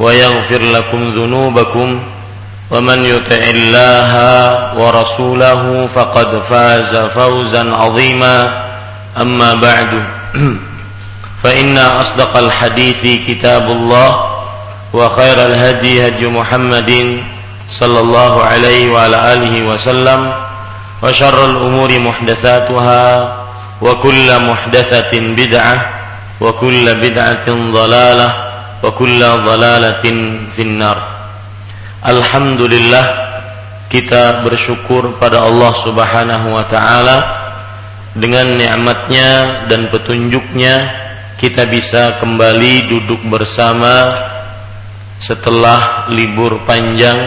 ويغفر 0.00 0.62
لكم 0.62 1.12
ذنوبكم 1.16 2.00
ومن 2.70 3.06
يطع 3.06 3.42
الله 3.50 4.12
ورسوله 4.78 5.88
فقد 5.94 6.42
فاز 6.50 6.96
فوزا 6.96 7.74
عظيما. 7.76 8.62
أما 9.20 9.54
بعد 9.54 9.88
فإن 11.42 11.78
أصدق 11.78 12.36
الحديث 12.36 13.26
كتاب 13.26 13.70
الله 13.70 14.30
وخير 14.92 15.46
الهدي 15.46 16.06
هدي 16.06 16.26
محمد 16.26 17.20
صلى 17.70 18.00
الله 18.00 18.42
عليه 18.42 18.90
وعلى 18.90 19.34
آله 19.34 19.62
وسلم 19.62 20.32
وشر 21.02 21.44
الأمور 21.44 21.98
محدثاتها 21.98 23.36
وكل 23.82 24.40
محدثة 24.42 25.20
بدعة 25.20 25.86
وكل 26.40 26.94
بدعة 26.94 27.46
ضلالة 27.48 28.49
وكل 28.83 29.21
ضلالة 29.21 30.05
في 30.55 30.61
النار 30.61 30.99
Alhamdulillah 32.05 33.05
kita 33.89 34.45
bersyukur 34.45 35.17
pada 35.17 35.41
Allah 35.41 35.73
Subhanahu 35.73 36.53
wa 36.53 36.61
taala 36.69 37.17
dengan 38.13 38.45
nikmatnya 38.61 39.65
dan 39.65 39.89
petunjuknya 39.89 40.85
kita 41.41 41.65
bisa 41.65 42.21
kembali 42.21 42.93
duduk 42.93 43.25
bersama 43.25 44.21
setelah 45.17 46.05
libur 46.13 46.61
panjang 46.69 47.25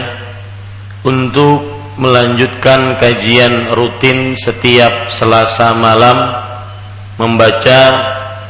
untuk 1.03 1.59
melanjutkan 1.99 2.95
kajian 3.03 3.75
rutin 3.75 4.31
setiap 4.39 5.11
Selasa 5.11 5.75
malam 5.75 6.31
membaca 7.19 7.79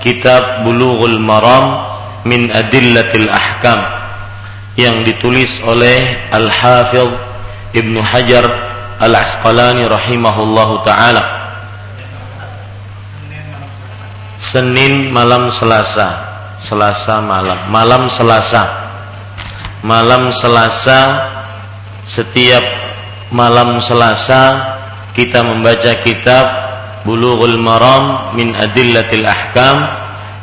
kitab 0.05 0.61
Bulughul 0.61 1.17
Maram 1.17 1.92
min 2.24 2.48
Adillatil 2.50 3.28
Ahkam 3.28 3.80
yang 4.74 5.06
ditulis 5.06 5.60
oleh 5.62 6.18
Al-Hafidh 6.34 7.14
Ibnu 7.76 8.00
Hajar 8.02 8.44
Al-Asqalani 8.98 9.86
rahimahullahu 9.86 10.82
taala. 10.86 11.22
Senin 14.40 15.10
malam 15.10 15.50
Selasa. 15.50 16.32
Selasa 16.64 17.20
malam, 17.20 17.58
malam 17.68 18.08
Selasa. 18.08 18.88
Malam 19.84 20.32
Selasa 20.32 21.28
setiap 22.08 22.64
malam 23.28 23.82
Selasa 23.84 24.72
kita 25.12 25.44
membaca 25.44 25.92
kitab 26.00 26.46
Bulughul 27.04 27.60
Maram 27.60 28.32
min 28.32 28.56
Adillatil 28.56 29.28
Ahkam 29.28 30.03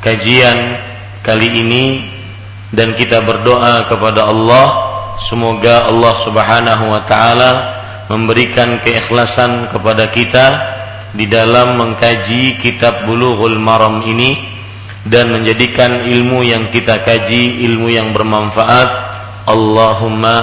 kajian 0.00 0.76
kali 1.20 1.48
ini 1.52 1.84
dan 2.72 2.96
kita 2.96 3.20
berdoa 3.22 3.86
kepada 3.86 4.28
Allah 4.28 4.66
semoga 5.20 5.88
Allah 5.88 6.14
Subhanahu 6.24 6.84
wa 6.88 7.02
taala 7.04 7.50
memberikan 8.10 8.80
keikhlasan 8.82 9.70
kepada 9.70 10.10
kita 10.10 10.46
di 11.14 11.26
dalam 11.26 11.78
mengkaji 11.78 12.58
kitab 12.58 13.06
Bulughul 13.06 13.58
Maram 13.58 14.02
ini 14.06 14.34
dan 15.06 15.32
menjadikan 15.32 16.04
ilmu 16.04 16.44
yang 16.44 16.68
kita 16.68 17.02
kaji 17.02 17.64
ilmu 17.70 17.88
yang 17.88 18.12
bermanfaat 18.12 18.88
Allahumma 19.48 20.36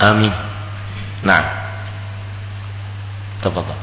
amin. 0.00 0.32
Nah. 1.22 1.44
Tafadhal. 3.40 3.79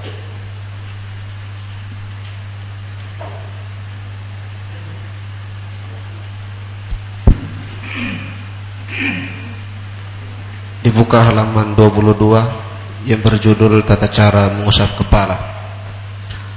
dibuka 10.88 11.20
halaman 11.20 11.76
22 11.76 13.12
yang 13.12 13.20
berjudul 13.20 13.84
tata 13.84 14.08
cara 14.08 14.56
mengusap 14.56 14.96
kepala. 14.96 15.36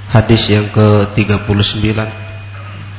Hadis 0.07 0.47
yang 0.47 0.71
ke-39 0.71 1.99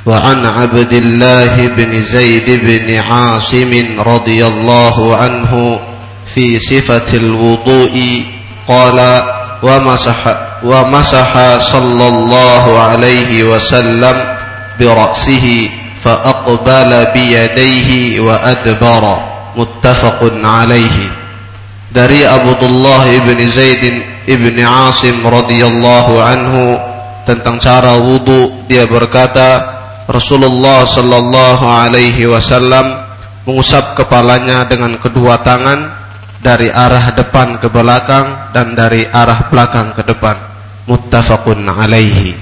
wa 0.04 0.16
an 0.20 0.44
Abdullah 0.44 1.56
bin 1.72 1.90
Zaid 2.04 2.44
bin 2.44 2.84
Asim 3.00 3.72
radhiyallahu 3.96 5.16
anhu 5.16 5.80
fi 6.28 6.60
sifatil 6.60 7.32
wudu'i 7.32 8.28
qala 8.68 9.12
wa 9.64 9.76
masaha 9.80 10.60
wa 10.60 10.84
masaha 10.92 11.56
sallallahu 11.64 12.76
alaihi 12.76 13.40
wasallam 13.48 14.16
bi 14.76 14.84
ra'sihi 14.84 15.96
fa 15.96 16.20
aqbala 16.28 17.16
bi 17.16 17.32
yadayhi 17.32 18.20
wa 18.20 18.36
adbara. 18.36 19.32
Muttafaqun 19.52 20.40
alaihi 20.40 21.21
dari 21.92 22.24
Abdullah 22.24 23.04
ibn 23.20 23.38
Zaid 23.52 23.84
ibn 24.24 24.56
Asim 24.64 25.20
radhiyallahu 25.20 26.12
anhu 26.16 26.64
tentang 27.28 27.60
cara 27.60 28.00
wudu 28.00 28.64
dia 28.66 28.88
berkata 28.88 29.68
Rasulullah 30.08 30.88
sallallahu 30.88 31.64
alaihi 31.68 32.26
wasallam 32.26 33.06
mengusap 33.44 33.94
kepalanya 33.94 34.66
dengan 34.66 34.96
kedua 34.98 35.38
tangan 35.44 36.02
dari 36.42 36.72
arah 36.72 37.14
depan 37.14 37.60
ke 37.60 37.70
belakang 37.70 38.50
dan 38.50 38.74
dari 38.74 39.06
arah 39.06 39.46
belakang 39.46 39.94
ke 39.94 40.02
depan. 40.02 40.34
Muttafaqun 40.90 41.62
alaihi. 41.62 42.34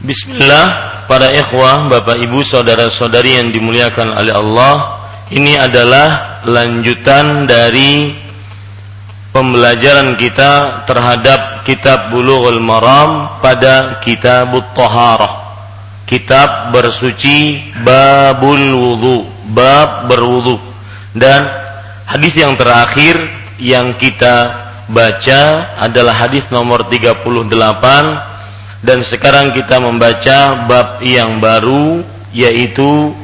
Bismillah 0.00 0.64
para 1.04 1.28
ikhwah 1.28 1.92
bapak 1.92 2.24
ibu 2.24 2.40
saudara-saudari 2.40 3.36
yang 3.36 3.52
dimuliakan 3.52 4.16
oleh 4.16 4.32
Allah 4.32 4.99
ini 5.30 5.54
adalah 5.54 6.42
lanjutan 6.42 7.46
dari 7.46 8.10
pembelajaran 9.30 10.18
kita 10.18 10.84
terhadap 10.90 11.62
kitab 11.62 12.10
Bulughul 12.10 12.58
Maram 12.58 13.38
pada 13.38 14.02
kitab 14.02 14.50
Taharah. 14.74 15.38
Kitab 16.02 16.74
bersuci 16.74 17.70
babul 17.86 18.74
wudu, 18.74 19.30
bab 19.54 20.10
berwudu. 20.10 20.58
Dan 21.14 21.46
hadis 22.10 22.34
yang 22.34 22.58
terakhir 22.58 23.14
yang 23.62 23.94
kita 23.94 24.66
baca 24.90 25.70
adalah 25.78 26.26
hadis 26.26 26.42
nomor 26.50 26.82
38 26.90 27.22
dan 28.82 28.98
sekarang 29.06 29.54
kita 29.54 29.78
membaca 29.78 30.66
bab 30.66 30.98
yang 30.98 31.38
baru 31.38 32.02
yaitu 32.34 33.14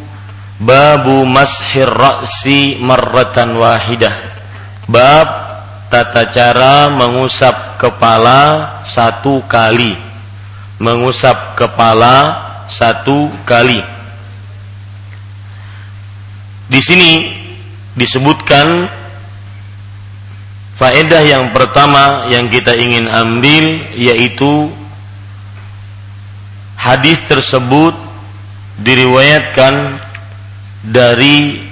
babu 0.61 1.25
mashir 1.29 1.89
ra'si 1.89 2.81
marratan 2.81 3.57
wahidah. 3.57 4.15
Bab 4.87 5.47
tata 5.87 6.27
cara 6.35 6.91
mengusap 6.91 7.79
kepala 7.79 8.83
satu 8.91 9.43
kali 9.47 9.95
mengusap 10.83 11.55
kepala 11.55 12.43
satu 12.67 13.31
kali 13.47 13.81
di 16.67 16.81
sini 16.83 17.13
disebutkan 17.95 18.91
faedah 20.77 21.23
yang 21.23 21.55
pertama 21.55 22.27
yang 22.29 22.51
kita 22.51 22.75
ingin 22.75 23.07
ambil 23.07 23.65
yaitu 23.95 24.69
hadis 26.75 27.23
tersebut 27.31 27.95
diriwayatkan 28.83 30.03
dari 30.87 31.67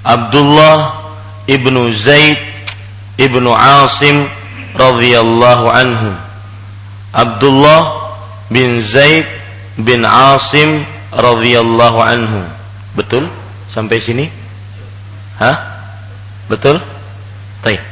Abdullah 0.00 1.04
ibnu 1.44 1.92
Zaid 1.92 2.40
ibnu 3.20 3.52
Asim 3.52 4.24
radhiyallahu 4.72 5.66
anhu. 5.68 6.10
Abdullah 7.12 8.08
bin 8.48 8.80
Zaid 8.80 9.26
bin 9.76 10.04
Asim 10.04 10.84
radhiyallahu 11.12 11.98
anhu. 12.00 12.40
Betul? 12.96 13.28
Sampai 13.68 14.00
sini? 14.00 14.32
Hah? 15.36 15.56
Betul? 16.48 16.80
Baik. 17.60 17.82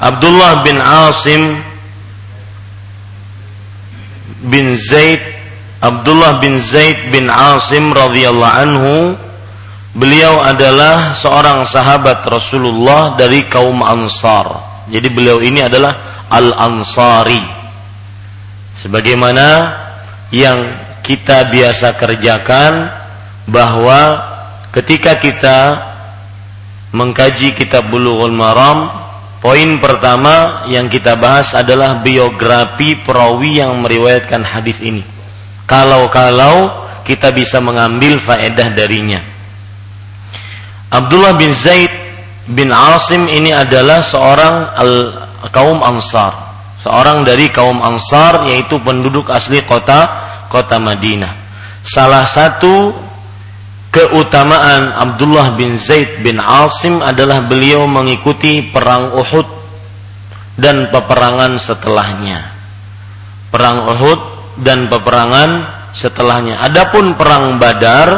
Abdullah 0.00 0.62
bin 0.64 0.78
Asim 0.80 1.60
bin 4.48 4.72
Zaid 4.78 5.39
Abdullah 5.80 6.38
bin 6.44 6.60
Zaid 6.60 7.08
bin 7.08 7.32
Asim 7.32 7.92
radhiyallahu 7.96 8.56
anhu 8.60 8.96
Beliau 9.90 10.38
adalah 10.38 11.18
seorang 11.18 11.66
sahabat 11.66 12.22
Rasulullah 12.22 13.18
dari 13.18 13.50
kaum 13.50 13.82
Ansar. 13.82 14.46
Jadi 14.86 15.10
beliau 15.10 15.42
ini 15.42 15.66
adalah 15.66 16.24
Al-Ansari. 16.30 17.42
Sebagaimana 18.78 19.46
yang 20.30 20.62
kita 21.02 21.50
biasa 21.50 21.98
kerjakan 21.98 22.86
bahwa 23.50 24.22
ketika 24.70 25.18
kita 25.18 25.58
mengkaji 26.94 27.58
kitab 27.58 27.90
Bulughul 27.90 28.30
Maram, 28.30 28.94
poin 29.42 29.74
pertama 29.82 30.70
yang 30.70 30.86
kita 30.86 31.18
bahas 31.18 31.50
adalah 31.50 31.98
biografi 31.98 32.94
perawi 32.94 33.58
yang 33.58 33.74
meriwayatkan 33.82 34.46
hadis 34.46 34.78
ini. 34.78 35.02
Kalau-kalau 35.70 36.82
kita 37.06 37.30
bisa 37.30 37.62
mengambil 37.62 38.18
faedah 38.18 38.74
darinya. 38.74 39.22
Abdullah 40.90 41.38
bin 41.38 41.54
Zaid 41.54 41.94
bin 42.50 42.74
Asim 42.74 43.30
ini 43.30 43.54
adalah 43.54 44.02
seorang 44.02 44.54
al 44.74 44.92
kaum 45.54 45.78
Ansar, 45.86 46.34
seorang 46.82 47.22
dari 47.22 47.54
kaum 47.54 47.78
Ansar 47.78 48.50
yaitu 48.50 48.82
penduduk 48.82 49.30
asli 49.30 49.62
kota 49.62 50.10
kota 50.50 50.82
Madinah. 50.82 51.30
Salah 51.86 52.26
satu 52.26 52.90
keutamaan 53.94 54.90
Abdullah 54.98 55.54
bin 55.54 55.78
Zaid 55.78 56.26
bin 56.26 56.42
Asim 56.42 56.98
adalah 56.98 57.46
beliau 57.46 57.86
mengikuti 57.86 58.66
perang 58.66 59.14
Uhud 59.14 59.46
dan 60.58 60.90
peperangan 60.90 61.62
setelahnya. 61.62 62.50
Perang 63.54 63.86
Uhud 63.86 64.39
dan 64.60 64.86
peperangan 64.86 65.66
setelahnya. 65.92 66.60
Adapun 66.64 67.18
perang 67.18 67.58
Badar, 67.60 68.08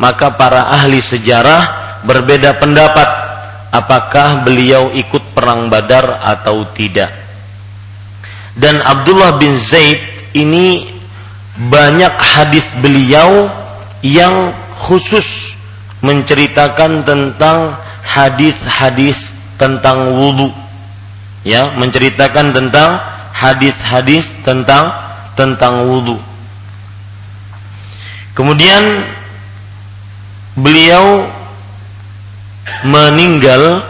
maka 0.00 0.34
para 0.34 0.72
ahli 0.72 0.98
sejarah 1.00 1.62
berbeda 2.04 2.56
pendapat 2.56 3.08
apakah 3.70 4.42
beliau 4.42 4.90
ikut 4.96 5.36
perang 5.36 5.70
Badar 5.70 6.20
atau 6.24 6.66
tidak. 6.74 7.12
Dan 8.56 8.82
Abdullah 8.82 9.38
bin 9.38 9.56
Zaid 9.56 10.02
ini 10.34 10.90
banyak 11.56 12.14
hadis 12.18 12.66
beliau 12.80 13.46
yang 14.00 14.50
khusus 14.80 15.52
menceritakan 16.00 17.04
tentang 17.04 17.76
hadis-hadis 18.00 19.28
tentang 19.60 20.16
wudhu 20.16 20.48
ya 21.44 21.76
menceritakan 21.76 22.56
tentang 22.56 22.96
hadis-hadis 23.36 24.32
tentang 24.40 24.92
tentang 25.40 25.88
wudhu 25.88 26.20
kemudian 28.36 29.08
beliau 30.52 31.24
meninggal 32.84 33.80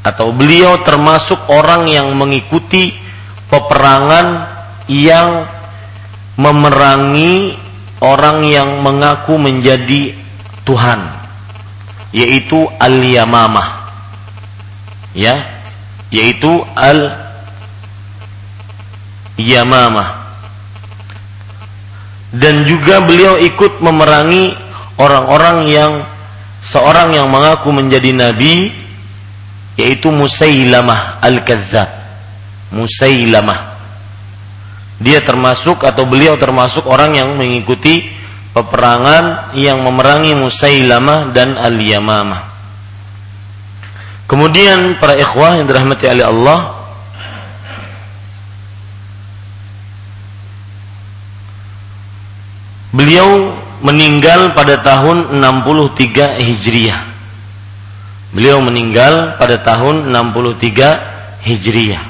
atau 0.00 0.32
beliau 0.32 0.80
termasuk 0.80 1.36
orang 1.52 1.84
yang 1.84 2.16
mengikuti 2.16 2.96
peperangan 3.52 4.48
yang 4.88 5.44
memerangi 6.40 7.52
orang 8.00 8.48
yang 8.48 8.80
mengaku 8.80 9.36
menjadi 9.36 10.16
Tuhan 10.64 11.04
yaitu 12.16 12.64
al-yamamah. 12.80 13.92
Ya 15.12 15.60
yaitu 16.10 16.66
al-yamamah 19.40 20.20
dan 22.30 22.62
juga 22.68 23.02
beliau 23.02 23.40
ikut 23.40 23.82
memerangi 23.82 24.54
orang-orang 25.00 25.66
yang 25.66 25.92
seorang 26.62 27.16
yang 27.16 27.26
mengaku 27.26 27.74
menjadi 27.74 28.12
nabi 28.14 28.70
yaitu 29.80 30.12
Musailamah 30.12 31.24
Al-Kazzab. 31.24 31.88
Musailamah. 32.70 33.72
Dia 35.00 35.24
termasuk 35.24 35.82
atau 35.82 36.04
beliau 36.04 36.36
termasuk 36.36 36.84
orang 36.84 37.16
yang 37.16 37.32
mengikuti 37.34 38.04
peperangan 38.52 39.56
yang 39.56 39.80
memerangi 39.80 40.36
Musailamah 40.36 41.32
dan 41.32 41.56
Al-Yamamah. 41.56 42.52
Kemudian 44.28 45.00
para 45.02 45.18
ikhwah 45.18 45.58
yang 45.58 45.66
dirahmati 45.66 46.06
oleh 46.06 46.26
Allah 46.28 46.79
Beliau 52.90 53.54
meninggal 53.80 54.52
pada 54.52 54.82
tahun 54.82 55.38
63 55.38 56.42
Hijriah. 56.42 57.02
Beliau 58.30 58.62
meninggal 58.62 59.38
pada 59.38 59.58
tahun 59.58 60.10
63 60.10 61.42
Hijriah. 61.46 62.04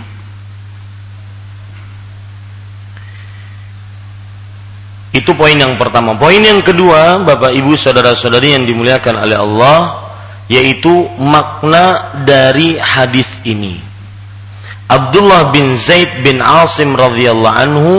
Itu 5.10 5.34
poin 5.34 5.58
yang 5.58 5.74
pertama. 5.74 6.14
Poin 6.14 6.38
yang 6.38 6.62
kedua, 6.62 7.18
Bapak 7.20 7.50
Ibu 7.50 7.74
saudara-saudari 7.74 8.54
yang 8.54 8.64
dimuliakan 8.64 9.26
oleh 9.26 9.36
Allah, 9.36 9.78
yaitu 10.46 11.10
makna 11.18 12.14
dari 12.22 12.78
hadis 12.78 13.26
ini. 13.42 13.78
Abdullah 14.90 15.54
bin 15.54 15.78
Zaid 15.78 16.26
bin 16.26 16.42
Asim 16.42 16.98
radhiyallahu 16.98 17.58
anhu 17.58 17.92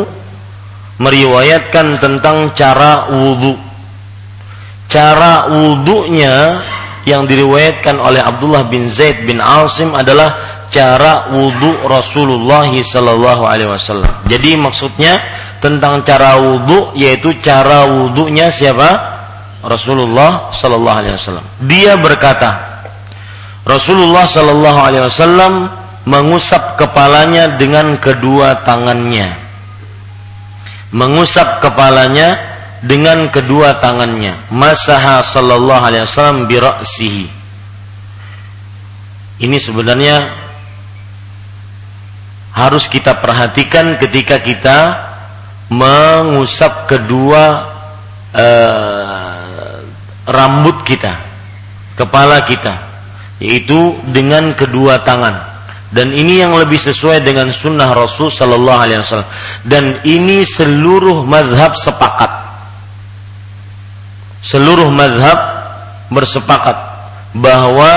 meriwayatkan 1.01 1.98
tentang 1.98 2.53
cara 2.53 3.10
wudhu. 3.10 3.58
Cara 4.86 5.50
wudhunya 5.50 6.62
yang 7.10 7.25
diriwayatkan 7.25 7.98
oleh 7.98 8.22
Abdullah 8.22 8.70
bin 8.70 8.86
Zaid 8.86 9.25
bin 9.25 9.41
Asim 9.41 9.98
adalah 9.98 10.38
cara 10.70 11.34
wudhu 11.34 11.89
Rasulullah 11.89 12.70
Sallallahu 12.70 13.43
Alaihi 13.50 13.72
Wasallam. 13.74 14.29
Jadi 14.29 14.53
maksudnya 14.62 15.17
tentang 15.58 16.05
cara 16.05 16.38
wudhu 16.38 16.93
yaitu 16.93 17.34
cara 17.41 17.89
wudhunya 17.89 18.53
siapa? 18.53 19.10
Rasulullah 19.65 20.53
Sallallahu 20.53 20.98
Alaihi 21.01 21.15
Wasallam. 21.17 21.46
Dia 21.65 21.98
berkata, 21.98 22.62
Rasulullah 23.65 24.29
Sallallahu 24.29 24.79
Alaihi 24.86 25.03
Wasallam 25.10 25.53
mengusap 26.05 26.77
kepalanya 26.77 27.58
dengan 27.58 27.98
kedua 27.98 28.62
tangannya 28.65 29.41
mengusap 30.92 31.64
kepalanya 31.64 32.38
dengan 32.84 33.30
kedua 33.32 33.80
tangannya. 33.80 34.36
Masaha 34.52 35.24
sallallahu 35.24 35.84
alaihi 35.84 36.04
wasallam 36.06 36.48
bi 36.50 36.58
ra'sihi. 36.60 37.26
Ini 39.42 39.58
sebenarnya 39.58 40.30
harus 42.52 42.86
kita 42.86 43.18
perhatikan 43.18 43.98
ketika 43.98 44.38
kita 44.38 44.78
mengusap 45.72 46.86
kedua 46.86 47.66
uh, 48.36 49.80
rambut 50.28 50.84
kita, 50.84 51.16
kepala 51.98 52.44
kita, 52.44 52.76
yaitu 53.40 53.98
dengan 54.12 54.54
kedua 54.54 55.02
tangan. 55.02 55.50
Dan 55.92 56.16
ini 56.16 56.40
yang 56.40 56.56
lebih 56.56 56.80
sesuai 56.80 57.20
dengan 57.20 57.52
sunnah 57.52 57.92
Rasul 57.92 58.32
Sallallahu 58.32 58.80
Alaihi 58.80 59.04
Wasallam. 59.04 59.32
Dan 59.68 60.00
ini 60.08 60.48
seluruh 60.48 61.28
madhab 61.28 61.76
sepakat. 61.76 62.32
Seluruh 64.40 64.88
madhab 64.88 65.38
bersepakat 66.08 66.80
bahwa 67.36 67.92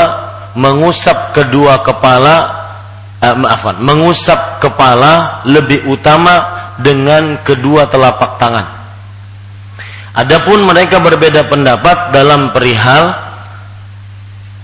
mengusap 0.58 1.38
kedua 1.38 1.86
kepala, 1.86 2.66
eh, 3.22 3.34
maafan, 3.38 3.78
mengusap 3.78 4.58
kepala 4.58 5.46
lebih 5.46 5.86
utama 5.86 6.66
dengan 6.82 7.38
kedua 7.46 7.86
telapak 7.86 8.42
tangan. 8.42 8.66
Adapun 10.14 10.66
mereka 10.66 10.98
berbeda 10.98 11.46
pendapat 11.46 12.10
dalam 12.10 12.50
perihal 12.50 13.18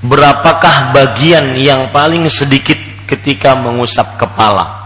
berapakah 0.03 0.95
bagian 0.95 1.59
yang 1.59 1.91
paling 1.95 2.27
sedikit 2.31 2.90
ketika 3.11 3.59
mengusap 3.59 4.15
kepala. 4.15 4.79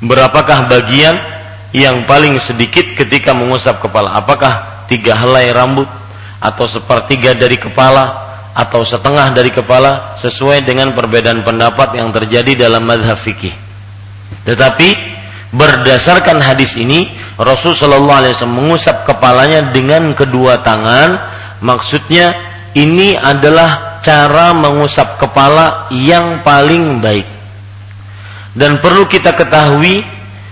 Berapakah 0.00 0.64
bagian 0.72 1.20
yang 1.76 2.08
paling 2.08 2.40
sedikit 2.40 2.96
ketika 2.96 3.36
mengusap 3.36 3.84
kepala? 3.84 4.16
Apakah 4.16 4.84
tiga 4.88 5.12
helai 5.14 5.52
rambut 5.52 5.86
atau 6.40 6.64
sepertiga 6.64 7.36
dari 7.36 7.60
kepala 7.60 8.30
atau 8.50 8.82
setengah 8.82 9.30
dari 9.30 9.54
kepala 9.54 10.18
sesuai 10.18 10.66
dengan 10.66 10.90
perbedaan 10.90 11.46
pendapat 11.46 11.94
yang 11.94 12.10
terjadi 12.10 12.66
dalam 12.66 12.82
madhab 12.82 13.14
fikih. 13.14 13.54
Tetapi 14.42 14.88
berdasarkan 15.54 16.42
hadis 16.42 16.74
ini 16.74 17.06
Rasul 17.38 17.76
Shallallahu 17.78 18.18
Alaihi 18.24 18.34
Wasallam 18.34 18.58
mengusap 18.58 19.06
kepalanya 19.06 19.70
dengan 19.70 20.10
kedua 20.16 20.58
tangan. 20.60 21.38
Maksudnya 21.60 22.34
ini 22.74 23.14
adalah 23.14 23.89
cara 24.00 24.52
mengusap 24.56 25.20
kepala 25.20 25.88
yang 25.92 26.40
paling 26.44 27.00
baik. 27.00 27.28
Dan 28.56 28.82
perlu 28.82 29.06
kita 29.06 29.36
ketahui 29.36 30.02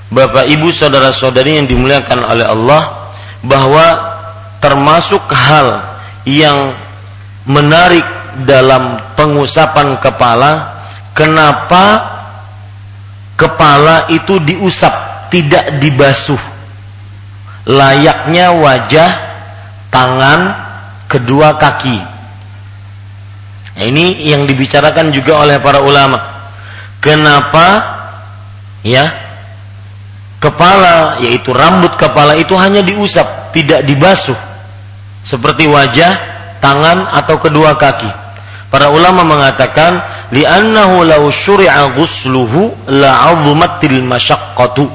Bapak 0.08 0.48
Ibu 0.48 0.72
saudara-saudari 0.72 1.60
yang 1.60 1.66
dimuliakan 1.68 2.24
oleh 2.24 2.46
Allah 2.48 3.12
bahwa 3.44 3.86
termasuk 4.62 5.20
hal 5.28 5.84
yang 6.24 6.72
menarik 7.44 8.04
dalam 8.44 9.00
pengusapan 9.18 9.98
kepala 10.00 10.84
kenapa 11.12 11.84
kepala 13.34 14.06
itu 14.12 14.38
diusap 14.42 15.28
tidak 15.32 15.80
dibasuh 15.82 16.38
layaknya 17.68 18.54
wajah 18.54 19.10
tangan 19.92 20.56
kedua 21.08 21.56
kaki 21.56 22.17
Nah, 23.78 23.87
ini 23.87 24.26
yang 24.26 24.42
dibicarakan 24.42 25.14
juga 25.14 25.38
oleh 25.38 25.62
para 25.62 25.78
ulama. 25.78 26.18
Kenapa 26.99 27.94
ya 28.82 29.06
kepala 30.42 31.23
yaitu 31.23 31.54
rambut 31.54 31.94
kepala 31.94 32.35
itu 32.35 32.58
hanya 32.58 32.82
diusap, 32.82 33.54
tidak 33.54 33.87
dibasuh 33.87 34.35
seperti 35.23 35.70
wajah, 35.70 36.18
tangan 36.58 37.06
atau 37.23 37.38
kedua 37.38 37.78
kaki. 37.78 38.11
Para 38.66 38.90
ulama 38.90 39.23
mengatakan 39.23 40.02
li'annahu 40.35 41.06
law 41.06 41.23
syuri'a 41.30 41.94
ghusluhu 41.94 42.90
la'azumatil 42.90 44.02
masyaqqatu. 44.02 44.90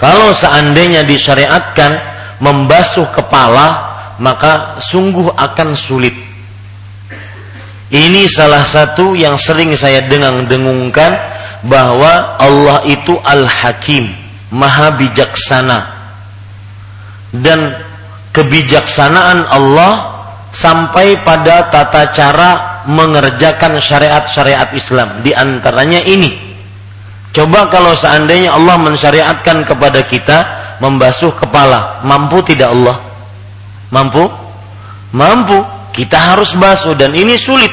Kalau 0.00 0.32
seandainya 0.32 1.04
disyariatkan 1.04 2.00
membasuh 2.40 3.04
kepala, 3.12 3.84
maka 4.16 4.80
sungguh 4.80 5.28
akan 5.36 5.76
sulit 5.76 6.27
ini 7.88 8.28
salah 8.28 8.68
satu 8.68 9.16
yang 9.16 9.40
sering 9.40 9.72
saya 9.72 10.04
dengang-dengungkan 10.04 11.16
bahwa 11.64 12.36
Allah 12.36 12.84
itu 12.84 13.16
Al-Hakim, 13.16 14.12
Maha 14.52 14.92
bijaksana. 14.92 15.88
Dan 17.32 17.76
kebijaksanaan 18.32 19.48
Allah 19.48 19.92
sampai 20.52 21.16
pada 21.24 21.72
tata 21.72 22.12
cara 22.12 22.84
mengerjakan 22.84 23.80
syariat-syariat 23.80 24.68
Islam. 24.76 25.24
Di 25.24 25.32
antaranya 25.32 26.04
ini. 26.04 26.36
Coba 27.32 27.72
kalau 27.72 27.96
seandainya 27.96 28.52
Allah 28.52 28.76
mensyariatkan 28.80 29.64
kepada 29.64 30.04
kita 30.04 30.38
membasuh 30.80 31.32
kepala, 31.36 32.04
mampu 32.04 32.40
tidak 32.44 32.72
Allah? 32.72 32.96
Mampu? 33.92 34.28
Mampu 35.12 35.77
kita 35.92 36.34
harus 36.34 36.54
basuh 36.54 36.94
dan 36.94 37.12
ini 37.14 37.36
sulit. 37.36 37.70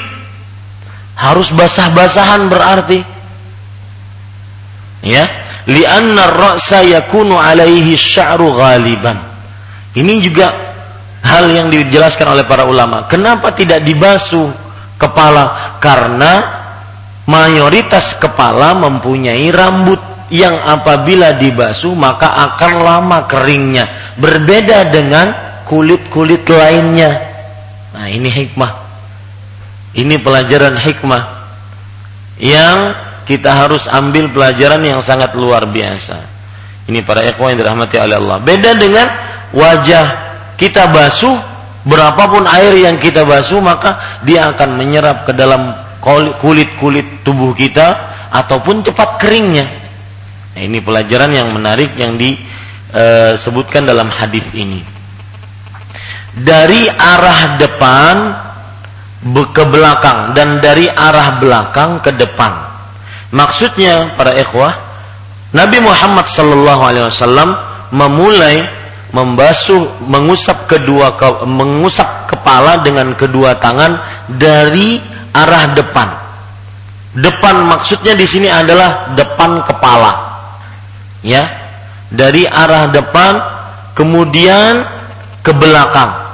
Harus 1.16 1.52
basah-basahan 1.56 2.52
berarti. 2.52 3.00
Ya, 5.06 5.30
li'anna 5.70 6.34
ar-ra'sa 6.34 6.82
yakunu 6.82 7.38
alaihi 7.38 7.94
sya'ru 7.94 8.52
ghaliban. 8.58 9.22
Ini 9.96 10.14
juga 10.20 10.52
hal 11.24 11.50
yang 11.50 11.72
dijelaskan 11.72 12.36
oleh 12.36 12.44
para 12.44 12.68
ulama. 12.68 13.08
Kenapa 13.08 13.54
tidak 13.54 13.86
dibasuh 13.86 14.50
kepala? 15.00 15.78
Karena 15.80 16.34
mayoritas 17.30 18.18
kepala 18.18 18.76
mempunyai 18.76 19.50
rambut 19.54 19.98
yang 20.34 20.58
apabila 20.58 21.38
dibasuh 21.38 21.94
maka 21.94 22.34
akan 22.54 22.74
lama 22.82 23.20
keringnya. 23.30 24.18
Berbeda 24.18 24.90
dengan 24.90 25.32
kulit-kulit 25.70 26.46
lainnya. 26.50 27.35
Nah, 27.96 28.12
ini 28.12 28.28
hikmah. 28.28 28.72
Ini 29.96 30.20
pelajaran 30.20 30.76
hikmah 30.76 31.24
yang 32.44 32.92
kita 33.24 33.48
harus 33.48 33.88
ambil 33.88 34.28
pelajaran 34.28 34.84
yang 34.84 35.00
sangat 35.00 35.32
luar 35.40 35.64
biasa. 35.64 36.20
Ini 36.92 37.00
para 37.08 37.24
ikhwan 37.24 37.56
yang 37.56 37.64
dirahmati 37.64 37.96
oleh 37.98 38.20
Allah. 38.20 38.38
Beda 38.44 38.76
dengan 38.76 39.08
wajah 39.56 40.06
kita 40.60 40.92
basuh, 40.92 41.40
berapapun 41.88 42.44
air 42.52 42.76
yang 42.76 43.00
kita 43.00 43.24
basuh 43.24 43.64
maka 43.64 44.20
dia 44.28 44.52
akan 44.52 44.76
menyerap 44.76 45.24
ke 45.24 45.32
dalam 45.32 45.72
kulit-kulit 46.44 47.24
tubuh 47.24 47.56
kita 47.56 47.96
ataupun 48.36 48.84
cepat 48.84 49.16
keringnya. 49.18 49.66
Nah, 50.60 50.62
ini 50.62 50.84
pelajaran 50.84 51.32
yang 51.32 51.56
menarik 51.56 51.96
yang 51.96 52.20
disebutkan 52.20 53.88
dalam 53.88 54.12
hadis 54.12 54.46
ini 54.52 54.95
dari 56.36 56.92
arah 56.92 57.56
depan 57.56 58.16
ke 59.56 59.64
belakang 59.66 60.36
dan 60.36 60.60
dari 60.60 60.92
arah 60.92 61.40
belakang 61.40 62.04
ke 62.04 62.12
depan. 62.14 62.52
Maksudnya 63.32 64.14
para 64.14 64.36
ikhwah, 64.36 64.76
Nabi 65.56 65.80
Muhammad 65.80 66.28
sallallahu 66.28 66.82
alaihi 66.84 67.08
wasallam 67.08 67.50
memulai 67.96 68.68
membasuh 69.16 70.04
mengusap 70.04 70.68
kedua 70.68 71.16
mengusap 71.48 72.28
kepala 72.28 72.84
dengan 72.84 73.16
kedua 73.16 73.56
tangan 73.56 73.96
dari 74.28 75.00
arah 75.32 75.72
depan. 75.72 76.10
Depan 77.16 77.64
maksudnya 77.72 78.12
di 78.12 78.28
sini 78.28 78.52
adalah 78.52 79.16
depan 79.16 79.64
kepala. 79.64 80.36
Ya. 81.24 81.64
Dari 82.12 82.46
arah 82.46 82.92
depan 82.92 83.40
kemudian 83.98 84.86
ke 85.42 85.52
belakang 85.56 86.25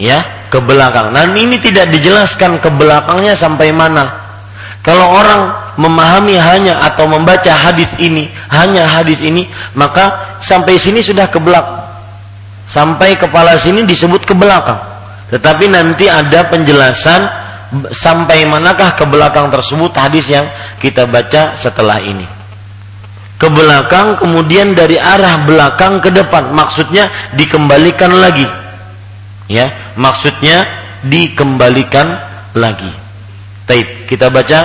ya 0.00 0.48
ke 0.48 0.58
belakang. 0.60 1.12
Dan 1.12 1.36
ini 1.36 1.60
tidak 1.60 1.90
dijelaskan 1.92 2.60
ke 2.60 2.68
belakangnya 2.72 3.36
sampai 3.36 3.72
mana. 3.72 4.08
Kalau 4.84 5.18
orang 5.18 5.50
memahami 5.82 6.38
hanya 6.38 6.78
atau 6.86 7.10
membaca 7.10 7.50
hadis 7.50 7.90
ini, 7.98 8.30
hanya 8.54 8.86
hadis 8.86 9.18
ini, 9.18 9.50
maka 9.74 10.38
sampai 10.38 10.78
sini 10.78 11.02
sudah 11.02 11.26
ke 11.26 11.42
belakang. 11.42 11.82
Sampai 12.70 13.18
kepala 13.18 13.58
sini 13.58 13.82
disebut 13.82 14.22
ke 14.22 14.34
belakang. 14.34 14.78
Tetapi 15.26 15.70
nanti 15.70 16.06
ada 16.06 16.46
penjelasan 16.46 17.26
sampai 17.90 18.46
manakah 18.46 18.94
ke 18.94 19.02
belakang 19.10 19.50
tersebut 19.50 19.90
hadis 19.90 20.30
yang 20.30 20.46
kita 20.78 21.02
baca 21.10 21.58
setelah 21.58 21.98
ini. 21.98 22.26
Ke 23.36 23.50
belakang 23.50 24.14
kemudian 24.16 24.72
dari 24.72 25.02
arah 25.02 25.42
belakang 25.42 25.98
ke 25.98 26.14
depan. 26.14 26.54
Maksudnya 26.54 27.10
dikembalikan 27.34 28.14
lagi 28.14 28.46
ya 29.51 29.93
maksudnya 29.99 30.65
dikembalikan 31.03 32.07
lagi 32.55 32.89
Taib 33.65 34.09
kita 34.09 34.27
baca 34.33 34.59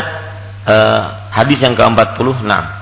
uh, 0.66 1.02
hadis 1.30 1.60
yang 1.62 1.76
ke-46 1.76 2.76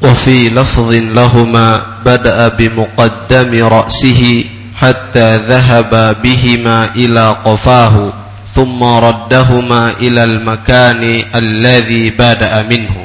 وفي 0.00 0.48
لفظ 0.50 0.90
لهما 1.12 1.66
بدأ 2.04 2.48
بمقدم 2.48 3.50
رأسه 3.68 4.44
حتى 4.76 5.28
ذهب 5.36 6.16
بهما 6.22 6.96
إلى 6.96 7.36
قفاه 7.44 8.12
ثم 8.54 8.80
ردهما 8.84 9.90
إلى 9.90 10.24
المكان 10.24 11.22
الذي 11.34 12.10
بدأ 12.10 12.62
منه 12.62 12.96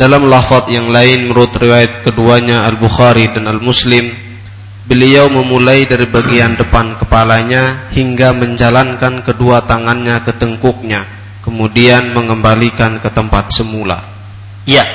dalam 0.00 0.32
lafaz 0.32 0.64
yang 0.72 0.88
lain 0.88 1.28
menurut 1.28 1.52
riwayat 1.60 2.00
keduanya 2.00 2.64
Al-Bukhari 2.72 3.36
dan 3.36 3.44
Al-Muslim 3.44 4.08
Beliau 4.88 5.28
memulai 5.28 5.84
dari 5.84 6.08
bagian 6.08 6.56
depan 6.56 6.96
kepalanya 6.96 7.92
hingga 7.92 8.32
menjalankan 8.32 9.20
kedua 9.20 9.60
tangannya 9.68 10.24
ke 10.24 10.32
tengkuknya 10.40 11.04
Kemudian 11.44 12.16
mengembalikan 12.16 12.96
ke 12.96 13.12
tempat 13.12 13.52
semula. 13.52 14.00
Ya. 14.64 14.88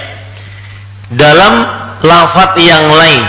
Dalam 1.14 1.70
lafaz 2.02 2.58
yang 2.58 2.90
lain 2.90 3.22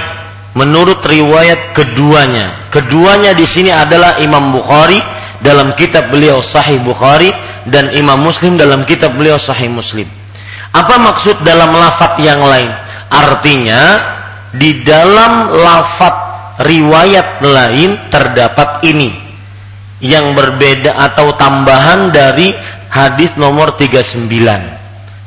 Menurut 0.56 1.04
riwayat 1.04 1.76
keduanya 1.76 2.73
Keduanya 2.73 3.37
di 3.37 3.45
sini 3.45 3.68
adalah 3.68 4.16
Imam 4.25 4.49
Bukhari 4.49 4.97
Dalam 5.45 5.76
kitab 5.76 6.09
beliau 6.09 6.40
Sahih 6.40 6.80
Bukhari 6.80 7.28
Dan 7.68 7.92
Imam 7.92 8.16
Muslim 8.16 8.56
dalam 8.56 8.88
kitab 8.88 9.12
beliau 9.12 9.37
Sahih 9.37 9.68
Muslim 9.68 10.09
apa 10.76 10.95
maksud 11.00 11.40
dalam 11.40 11.73
lafat 11.73 12.21
yang 12.21 12.45
lain? 12.45 12.68
Artinya 13.09 13.83
di 14.52 14.85
dalam 14.85 15.52
lafat 15.56 16.16
riwayat 16.61 17.40
lain 17.40 18.12
terdapat 18.12 18.85
ini 18.85 19.12
yang 20.04 20.37
berbeda 20.37 20.92
atau 20.97 21.33
tambahan 21.37 22.12
dari 22.12 22.52
hadis 22.92 23.33
nomor 23.40 23.76
39 23.76 24.28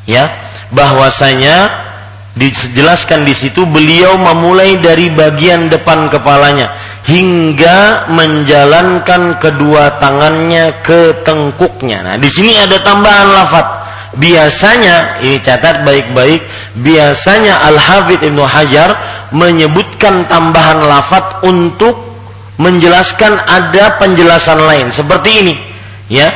ya 0.06 0.30
bahwasanya 0.70 1.90
dijelaskan 2.38 3.26
di 3.26 3.34
situ 3.34 3.66
beliau 3.66 4.18
memulai 4.18 4.78
dari 4.78 5.10
bagian 5.10 5.70
depan 5.70 6.08
kepalanya 6.14 6.70
hingga 7.10 8.10
menjalankan 8.14 9.42
kedua 9.42 9.98
tangannya 9.98 10.78
ke 10.86 11.26
tengkuknya. 11.26 12.06
Nah, 12.06 12.16
di 12.22 12.30
sini 12.30 12.54
ada 12.54 12.78
tambahan 12.86 13.28
lafaz 13.34 13.79
biasanya 14.18 15.22
ini 15.22 15.38
catat 15.44 15.86
baik-baik 15.86 16.42
biasanya 16.82 17.62
Al 17.70 17.78
Hafidh 17.78 18.26
Ibnu 18.26 18.42
Hajar 18.42 18.98
menyebutkan 19.30 20.26
tambahan 20.26 20.82
lafat 20.82 21.46
untuk 21.46 22.10
menjelaskan 22.60 23.38
ada 23.46 23.96
penjelasan 24.02 24.60
lain 24.60 24.88
seperti 24.90 25.30
ini 25.46 25.56
ya. 26.10 26.30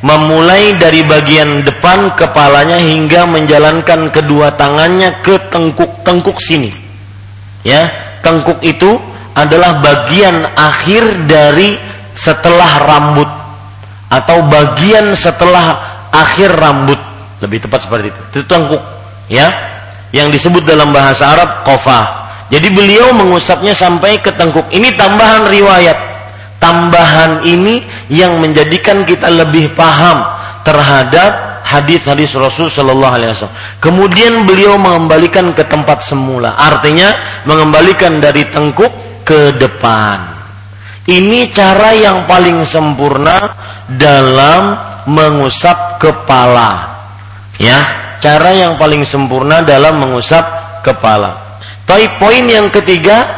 Memulai 0.00 0.80
dari 0.80 1.04
bagian 1.04 1.60
depan 1.60 2.16
kepalanya 2.16 2.80
hingga 2.80 3.28
menjalankan 3.28 4.08
kedua 4.08 4.56
tangannya 4.56 5.20
ke 5.20 5.36
tengkuk-tengkuk 5.52 6.40
sini 6.40 6.72
ya. 7.62 7.84
Tengkuk 8.24 8.64
itu 8.64 8.96
adalah 9.36 9.80
bagian 9.84 10.48
akhir 10.56 11.28
dari 11.28 11.76
setelah 12.16 12.72
rambut 12.84 13.30
atau 14.08 14.42
bagian 14.48 15.12
setelah 15.12 15.80
akhir 16.10 16.48
rambut 16.58 17.09
lebih 17.40 17.64
tepat 17.66 17.88
seperti 17.88 18.12
itu. 18.12 18.20
Itu 18.36 18.40
tengkuk, 18.46 18.82
ya. 19.32 19.48
Yang 20.10 20.40
disebut 20.40 20.62
dalam 20.66 20.90
bahasa 20.90 21.34
Arab 21.34 21.62
qafah. 21.62 22.20
Jadi 22.50 22.68
beliau 22.74 23.14
mengusapnya 23.14 23.72
sampai 23.72 24.18
ke 24.18 24.34
tengkuk. 24.34 24.66
Ini 24.74 24.98
tambahan 24.98 25.46
riwayat. 25.46 25.98
Tambahan 26.58 27.46
ini 27.46 27.80
yang 28.10 28.36
menjadikan 28.42 29.06
kita 29.06 29.30
lebih 29.30 29.72
paham 29.72 30.26
terhadap 30.66 31.62
hadis-hadis 31.62 32.34
Rasul 32.34 32.66
Shallallahu 32.66 33.14
Alaihi 33.14 33.30
Wasallam. 33.32 33.58
Kemudian 33.78 34.44
beliau 34.44 34.74
mengembalikan 34.74 35.54
ke 35.54 35.62
tempat 35.62 36.02
semula. 36.02 36.58
Artinya 36.58 37.14
mengembalikan 37.46 38.18
dari 38.18 38.42
tengkuk 38.50 38.90
ke 39.22 39.54
depan. 39.54 40.26
Ini 41.06 41.54
cara 41.54 41.94
yang 41.94 42.26
paling 42.26 42.66
sempurna 42.66 43.54
dalam 43.86 44.74
mengusap 45.06 46.02
kepala. 46.02 46.89
Ya, 47.60 47.76
cara 48.24 48.56
yang 48.56 48.80
paling 48.80 49.04
sempurna 49.04 49.60
dalam 49.60 50.00
mengusap 50.00 50.42
kepala. 50.80 51.60
Tapi 51.84 52.08
poin 52.16 52.48
yang 52.48 52.72
ketiga, 52.72 53.28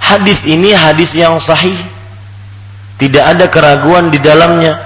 hadis 0.00 0.40
ini 0.48 0.72
hadis 0.72 1.12
yang 1.12 1.36
sahih. 1.36 1.76
Tidak 2.96 3.20
ada 3.20 3.52
keraguan 3.52 4.08
di 4.08 4.16
dalamnya 4.16 4.80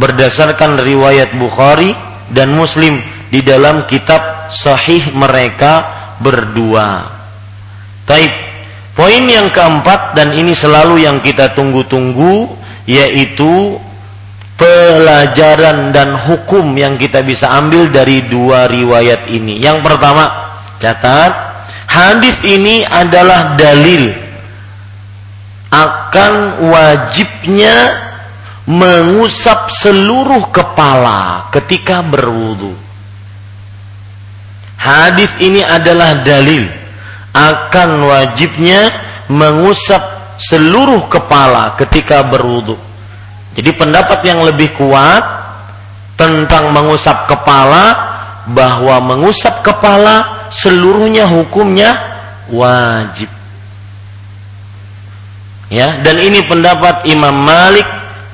berdasarkan 0.00 0.80
riwayat 0.80 1.36
Bukhari 1.36 1.92
dan 2.32 2.56
Muslim 2.56 3.04
di 3.28 3.44
dalam 3.44 3.84
kitab 3.84 4.48
sahih 4.48 5.12
mereka 5.12 5.84
berdua. 6.16 7.12
Taib. 8.08 8.32
Poin 8.96 9.28
yang 9.28 9.52
keempat 9.52 10.16
dan 10.16 10.32
ini 10.32 10.56
selalu 10.56 11.04
yang 11.04 11.20
kita 11.20 11.52
tunggu-tunggu 11.52 12.48
yaitu 12.88 13.76
pelajaran 14.56 15.92
dan 15.92 16.16
hukum 16.16 16.72
yang 16.76 16.96
kita 16.96 17.20
bisa 17.20 17.52
ambil 17.52 17.92
dari 17.92 18.24
dua 18.24 18.66
riwayat 18.66 19.28
ini. 19.28 19.60
Yang 19.60 19.84
pertama, 19.84 20.24
catat, 20.80 21.32
hadis 21.86 22.36
ini 22.42 22.82
adalah 22.82 23.54
dalil 23.54 24.12
akan 25.70 26.32
wajibnya 26.72 27.76
mengusap 28.66 29.70
seluruh 29.70 30.48
kepala 30.50 31.52
ketika 31.52 32.00
berwudu. 32.00 32.72
Hadis 34.76 35.30
ini 35.40 35.60
adalah 35.60 36.20
dalil 36.24 36.64
akan 37.36 37.90
wajibnya 38.08 38.80
mengusap 39.28 40.00
seluruh 40.40 41.08
kepala 41.12 41.76
ketika 41.76 42.24
berwudu. 42.24 42.85
Jadi 43.56 43.70
pendapat 43.72 44.20
yang 44.28 44.44
lebih 44.44 44.76
kuat 44.76 45.24
tentang 46.20 46.72
mengusap 46.76 47.24
kepala 47.24 47.96
bahwa 48.52 49.00
mengusap 49.00 49.64
kepala 49.64 50.48
seluruhnya 50.52 51.24
hukumnya 51.24 51.96
wajib. 52.52 53.32
Ya, 55.66 55.98
dan 55.98 56.22
ini 56.22 56.46
pendapat 56.46 57.08
Imam 57.10 57.34
Malik 57.34 57.88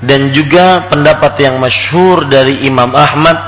dan 0.04 0.34
juga 0.36 0.84
pendapat 0.90 1.38
yang 1.40 1.56
masyhur 1.56 2.28
dari 2.28 2.66
Imam 2.68 2.92
Ahmad 2.92 3.38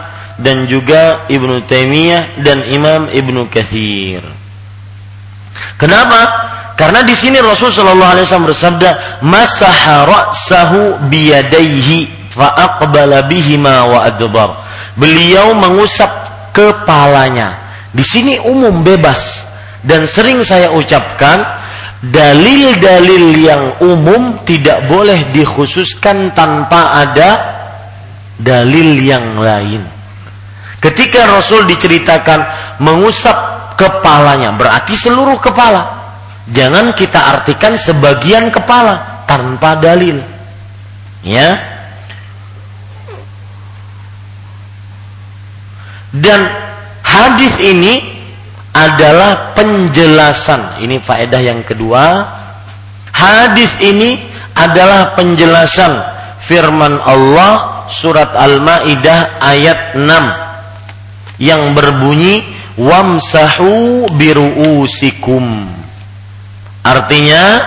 dan 0.40 0.64
juga 0.70 1.26
Ibnu 1.28 1.66
Taimiyah 1.68 2.40
dan 2.40 2.64
Imam 2.64 3.12
Ibnu 3.12 3.50
Katsir. 3.52 4.24
Kenapa? 5.76 6.53
Karena 6.74 7.06
di 7.06 7.14
sini 7.14 7.38
Rasul 7.38 7.70
Shallallahu 7.70 8.12
Alaihi 8.18 8.26
Wasallam 8.26 8.50
bersabda, 8.50 8.90
masaha 9.22 10.10
ra'sahu 10.10 11.06
biyadaihi 11.06 12.30
fa 12.34 12.50
aqbala 12.50 13.30
bihima 13.30 13.86
wa 13.86 14.02
adbar. 14.02 14.58
Beliau 14.98 15.54
mengusap 15.54 16.10
kepalanya. 16.50 17.62
Di 17.94 18.02
sini 18.02 18.42
umum 18.42 18.82
bebas 18.82 19.46
dan 19.86 20.10
sering 20.10 20.42
saya 20.42 20.74
ucapkan 20.74 21.46
dalil-dalil 22.02 23.24
yang 23.38 23.62
umum 23.78 24.42
tidak 24.42 24.82
boleh 24.90 25.30
dikhususkan 25.30 26.34
tanpa 26.34 27.06
ada 27.06 27.30
dalil 28.34 28.98
yang 28.98 29.38
lain. 29.38 29.82
Ketika 30.82 31.30
Rasul 31.30 31.64
diceritakan 31.70 32.44
mengusap 32.82 33.36
kepalanya, 33.78 34.52
berarti 34.52 34.98
seluruh 34.98 35.38
kepala. 35.40 36.03
Jangan 36.44 36.92
kita 36.92 37.40
artikan 37.40 37.72
sebagian 37.80 38.52
kepala 38.52 39.24
tanpa 39.24 39.80
dalil. 39.80 40.20
Ya. 41.24 41.56
Dan 46.12 46.46
hadis 47.00 47.54
ini 47.64 48.04
adalah 48.76 49.56
penjelasan. 49.56 50.84
Ini 50.84 51.00
faedah 51.00 51.40
yang 51.40 51.64
kedua. 51.64 52.28
Hadis 53.14 53.72
ini 53.80 54.20
adalah 54.52 55.16
penjelasan 55.16 55.96
firman 56.44 57.00
Allah 57.00 57.88
surat 57.88 58.36
Al-Maidah 58.36 59.40
ayat 59.40 59.96
6 59.96 61.40
yang 61.40 61.72
berbunyi 61.72 62.44
wamsahu 62.76 64.06
biruusikum 64.14 65.83
Artinya 66.84 67.64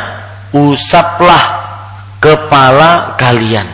usaplah 0.54 1.44
kepala 2.22 3.18
kalian. 3.18 3.66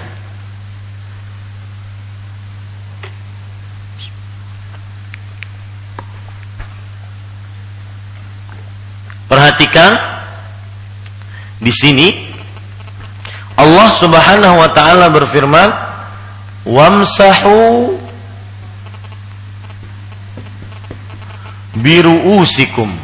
Perhatikan 9.28 10.00
di 11.60 11.74
sini 11.76 12.08
Allah 13.60 13.90
Subhanahu 14.00 14.56
wa 14.64 14.70
taala 14.72 15.12
berfirman, 15.12 15.70
"Wamsahu 16.64 17.98
biruusikum." 21.84 23.03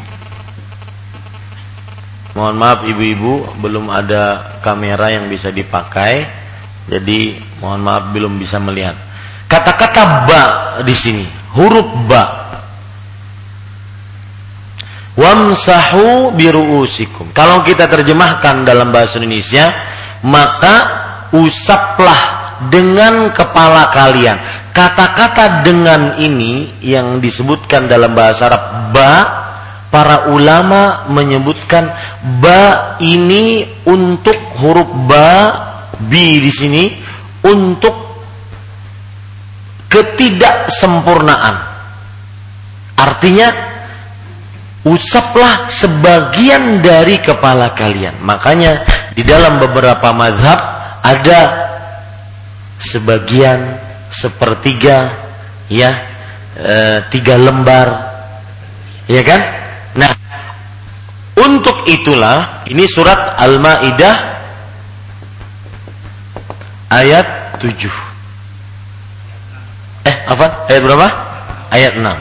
Mohon 2.39 2.55
maaf 2.55 2.79
ibu-ibu 2.87 3.59
belum 3.59 3.91
ada 3.91 4.55
kamera 4.63 5.11
yang 5.11 5.27
bisa 5.27 5.51
dipakai. 5.51 6.23
Jadi 6.87 7.35
mohon 7.59 7.83
maaf 7.83 8.15
belum 8.15 8.39
bisa 8.39 8.63
melihat. 8.63 8.95
Kata-kata 9.51 10.23
ba 10.23 10.43
di 10.79 10.95
sini, 10.95 11.27
huruf 11.51 11.91
ba. 12.07 12.23
Wamsahu 15.19 16.31
biruusikum. 16.31 17.35
Kalau 17.35 17.59
kita 17.59 17.91
terjemahkan 17.91 18.63
dalam 18.63 18.87
bahasa 18.87 19.19
Indonesia, 19.19 19.75
maka 20.23 20.75
usaplah 21.35 22.55
dengan 22.71 23.35
kepala 23.35 23.91
kalian. 23.91 24.39
Kata-kata 24.71 25.59
dengan 25.67 26.15
ini 26.23 26.71
yang 26.79 27.19
disebutkan 27.19 27.91
dalam 27.91 28.15
bahasa 28.15 28.47
Arab 28.47 28.95
ba 28.95 29.11
para 29.89 30.29
ulama 30.29 31.09
menyebutkan 31.09 31.89
ba 32.41 32.95
ini 33.01 33.65
untuk 33.89 34.37
huruf 34.61 34.89
ba 35.09 35.29
bi 35.97 36.37
di 36.39 36.51
sini 36.53 36.83
untuk 37.45 37.95
ketidaksempurnaan. 39.89 41.55
Artinya 42.99 43.47
usaplah 44.85 45.67
sebagian 45.67 46.79
dari 46.79 47.17
kepala 47.19 47.73
kalian. 47.73 48.21
Makanya 48.21 48.85
di 49.17 49.25
dalam 49.25 49.57
beberapa 49.57 50.13
mazhab 50.13 50.59
ada 51.01 51.41
sebagian 52.79 53.75
sepertiga 54.13 55.11
ya 55.67 55.91
e, 56.55 57.03
tiga 57.11 57.35
lembar 57.35 57.87
ya 59.05 59.21
kan 59.21 59.41
untuk 61.39 61.87
itulah 61.87 62.67
ini 62.67 62.83
surat 62.85 63.39
Al-Maidah 63.39 64.15
ayat 66.91 67.55
7. 67.61 67.89
Eh, 70.03 70.15
apa? 70.27 70.67
Ayat 70.67 70.81
berapa? 70.83 71.07
Ayat 71.69 71.93
6. 71.95 72.17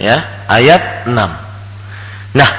Ya, 0.00 0.24
ayat 0.48 1.06
6. 1.06 1.30
Nah, 2.36 2.50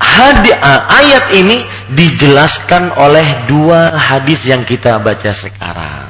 hadi, 0.00 0.52
ayat 0.88 1.24
ini 1.34 1.66
dijelaskan 1.90 2.94
oleh 2.96 3.46
dua 3.50 3.94
hadis 3.98 4.46
yang 4.46 4.62
kita 4.64 5.00
baca 5.02 5.30
sekarang. 5.34 6.06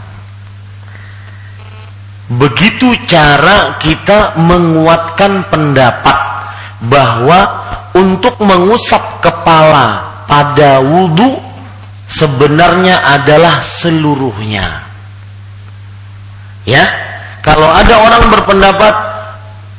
Begitu 2.25 2.97
cara 3.05 3.77
kita 3.77 4.41
menguatkan 4.41 5.45
pendapat 5.53 6.34
bahwa 6.89 7.41
untuk 7.95 8.37
mengusap 8.43 9.23
kepala 9.23 10.03
pada 10.27 10.83
wudhu 10.83 11.39
sebenarnya 12.11 13.01
adalah 13.21 13.63
seluruhnya. 13.63 14.83
Ya, 16.65 16.85
kalau 17.45 17.69
ada 17.69 18.01
orang 18.01 18.25
berpendapat 18.33 18.95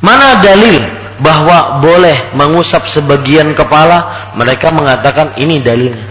mana 0.06 0.38
dalil 0.40 0.86
bahwa 1.18 1.82
boleh 1.82 2.36
mengusap 2.38 2.86
sebagian 2.86 3.56
kepala, 3.58 4.30
mereka 4.38 4.70
mengatakan 4.70 5.34
ini 5.40 5.64
dalilnya. 5.64 6.06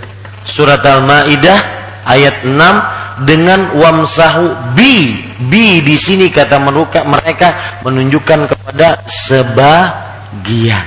Surat 0.44 0.82
Al-Maidah 0.84 1.58
ayat 2.04 2.44
6 2.44 3.24
dengan 3.24 3.70
wamsahu 3.78 4.74
bi 4.74 5.22
bi 5.46 5.78
di 5.86 5.94
sini 5.94 6.26
kata 6.34 6.58
mereka 7.06 7.80
menunjukkan 7.86 8.50
kepada 8.50 9.06
sebagian 10.34 10.86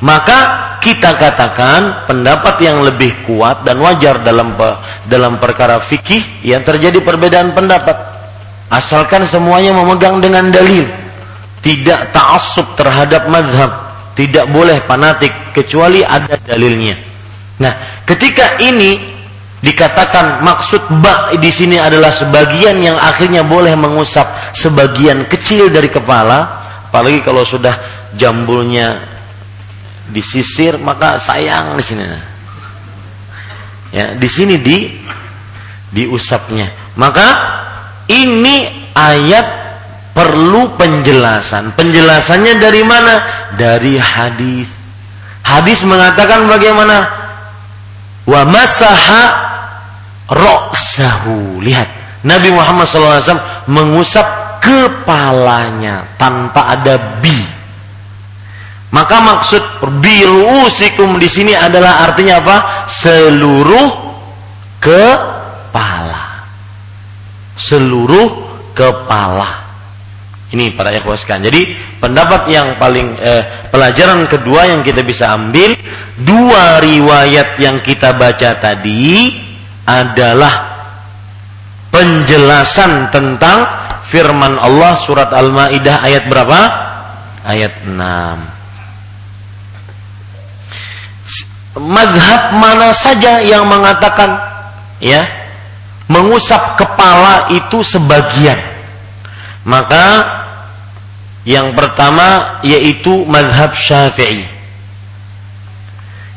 maka 0.00 0.38
kita 0.80 1.12
katakan 1.20 2.08
pendapat 2.08 2.56
yang 2.64 2.80
lebih 2.80 3.12
kuat 3.28 3.68
dan 3.68 3.76
wajar 3.84 4.24
dalam 4.24 4.56
dalam 5.04 5.36
perkara 5.36 5.76
fikih 5.76 6.40
yang 6.40 6.64
terjadi 6.64 7.04
perbedaan 7.04 7.52
pendapat. 7.52 8.00
Asalkan 8.72 9.28
semuanya 9.28 9.76
memegang 9.76 10.24
dengan 10.24 10.48
dalil. 10.48 10.88
Tidak 11.60 12.16
ta'assub 12.16 12.72
terhadap 12.80 13.28
mazhab 13.28 13.92
tidak 14.16 14.48
boleh 14.48 14.80
fanatik 14.88 15.52
kecuali 15.52 16.00
ada 16.00 16.40
dalilnya. 16.48 16.96
Nah 17.60 18.00
ketika 18.08 18.56
ini 18.64 19.20
Dikatakan 19.60 20.40
maksud 20.40 20.88
bak 21.04 21.36
di 21.36 21.52
sini 21.52 21.76
adalah 21.76 22.08
sebagian 22.08 22.80
yang 22.80 22.96
akhirnya 22.96 23.44
boleh 23.44 23.76
mengusap 23.76 24.56
sebagian 24.56 25.28
kecil 25.28 25.68
dari 25.68 25.92
kepala, 25.92 26.48
apalagi 26.88 27.20
kalau 27.20 27.44
sudah 27.44 27.99
jambulnya 28.16 28.98
disisir 30.10 30.78
maka 30.78 31.18
sayang 31.18 31.78
di 31.78 31.84
sini. 31.84 32.04
Ya, 33.90 34.14
di 34.14 34.28
sini 34.30 34.54
di 34.58 34.94
diusapnya. 35.90 36.94
Maka 36.94 37.26
ini 38.06 38.86
ayat 38.94 39.46
perlu 40.14 40.74
penjelasan. 40.78 41.74
Penjelasannya 41.74 42.54
dari 42.58 42.82
mana? 42.86 43.14
Dari 43.54 43.98
hadis. 43.98 44.66
Hadis 45.42 45.82
mengatakan 45.82 46.46
bagaimana? 46.46 47.06
Wa 48.26 48.46
masaha 48.46 49.22
roksahu. 50.30 51.58
Lihat, 51.66 51.88
Nabi 52.22 52.54
Muhammad 52.54 52.86
SAW 52.86 53.66
mengusap 53.66 54.26
kepalanya 54.62 56.06
tanpa 56.14 56.78
ada 56.78 56.94
bi. 57.18 57.49
Maka 58.90 59.16
maksud 59.22 59.62
birusikum 60.02 61.22
di 61.22 61.30
sini 61.30 61.54
adalah 61.54 62.10
artinya 62.10 62.42
apa? 62.42 62.56
Seluruh 62.90 63.88
kepala. 64.82 66.42
Seluruh 67.54 68.28
kepala. 68.74 69.62
Ini 70.50 70.74
para 70.74 70.90
ikhwaskan. 70.90 71.46
Jadi 71.46 71.78
pendapat 72.02 72.50
yang 72.50 72.74
paling 72.82 73.14
eh, 73.22 73.70
pelajaran 73.70 74.26
kedua 74.26 74.66
yang 74.66 74.82
kita 74.82 75.06
bisa 75.06 75.30
ambil 75.38 75.78
dua 76.18 76.82
riwayat 76.82 77.54
yang 77.62 77.78
kita 77.78 78.18
baca 78.18 78.58
tadi 78.58 79.38
adalah 79.86 80.54
penjelasan 81.94 83.14
tentang 83.14 83.62
firman 84.10 84.58
Allah 84.58 84.98
surat 84.98 85.30
Al-Maidah 85.30 86.02
ayat 86.02 86.26
berapa? 86.26 86.60
Ayat 87.46 87.86
6. 87.86 88.59
Madhab 91.78 92.58
mana 92.58 92.90
saja 92.90 93.38
yang 93.38 93.62
mengatakan 93.70 94.34
ya 94.98 95.22
mengusap 96.10 96.74
kepala 96.74 97.46
itu 97.54 97.86
sebagian. 97.86 98.58
Maka 99.62 100.26
yang 101.46 101.72
pertama 101.78 102.58
yaitu 102.66 103.22
madhab 103.30 103.70
syafi'i. 103.72 104.44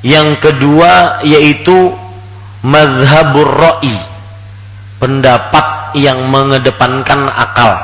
Yang 0.06 0.30
kedua 0.38 1.24
yaitu 1.26 1.96
madhabur 2.62 3.50
ra'i 3.50 3.98
pendapat 5.02 5.98
yang 6.00 6.30
mengedepankan 6.32 7.28
akal 7.28 7.76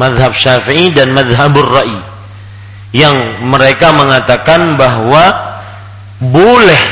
madhab 0.00 0.32
syafi'i 0.32 0.88
dan 0.92 1.12
madhabur 1.12 1.68
ra'i 1.68 2.00
yang 2.96 3.44
mereka 3.44 3.92
mengatakan 3.92 4.76
bahwa 4.80 5.51
boleh 6.22 6.84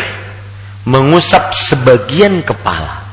mengusap 0.90 1.54
sebagian 1.54 2.42
kepala 2.42 3.06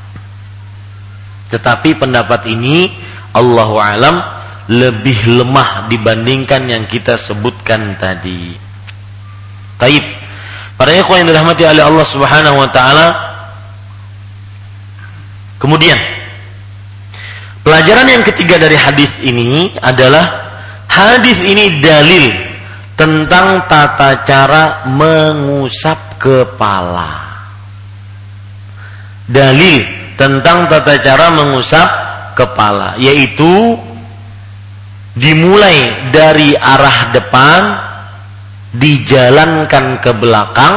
tetapi 1.54 1.94
pendapat 1.94 2.50
ini 2.50 2.90
Allah 3.30 3.70
alam 3.78 4.16
lebih 4.68 5.40
lemah 5.40 5.88
dibandingkan 5.88 6.68
yang 6.68 6.84
kita 6.84 7.16
sebutkan 7.16 7.96
tadi. 7.96 8.52
Taib. 9.80 10.04
Para 10.76 10.92
ikhwan 10.92 11.24
yang 11.24 11.32
dirahmati 11.32 11.64
oleh 11.64 11.80
Allah 11.80 12.04
Subhanahu 12.04 12.60
wa 12.60 12.68
taala, 12.68 13.28
Kemudian 15.58 15.98
pelajaran 17.66 18.06
yang 18.06 18.22
ketiga 18.22 18.62
dari 18.62 18.78
hadis 18.78 19.10
ini 19.26 19.74
adalah 19.82 20.46
hadis 20.86 21.34
ini 21.42 21.82
dalil 21.82 22.24
tentang 22.98 23.70
tata 23.70 24.26
cara 24.26 24.82
mengusap 24.90 26.18
kepala. 26.18 27.30
Dalil 29.30 29.86
tentang 30.18 30.66
tata 30.66 30.98
cara 30.98 31.30
mengusap 31.30 31.88
kepala 32.34 32.98
yaitu 32.98 33.78
dimulai 35.14 36.10
dari 36.10 36.58
arah 36.58 37.14
depan 37.14 37.60
dijalankan 38.74 40.02
ke 40.02 40.10
belakang 40.18 40.74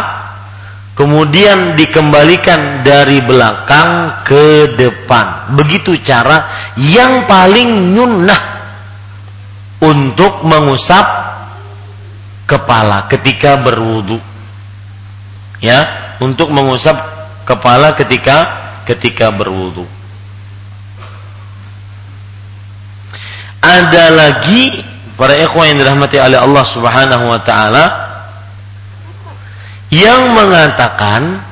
kemudian 0.94 1.74
dikembalikan 1.74 2.86
dari 2.86 3.18
belakang 3.26 4.22
ke 4.22 4.78
depan. 4.78 5.58
Begitu 5.58 5.98
cara 6.06 6.46
yang 6.78 7.26
paling 7.26 7.98
nyunnah 7.98 8.44
untuk 9.82 10.46
mengusap 10.46 11.31
kepala 12.52 13.08
ketika 13.08 13.56
berwudu. 13.56 14.20
Ya, 15.64 15.88
untuk 16.20 16.52
mengusap 16.52 17.00
kepala 17.48 17.96
ketika 17.96 18.52
ketika 18.84 19.32
berwudu. 19.32 19.88
Ada 23.62 24.06
lagi 24.12 24.84
para 25.16 25.38
ikhwan 25.38 25.72
yang 25.72 25.80
dirahmati 25.86 26.18
oleh 26.18 26.42
Allah 26.42 26.66
Subhanahu 26.66 27.26
wa 27.30 27.40
taala 27.46 27.86
yang 29.94 30.34
mengatakan 30.34 31.46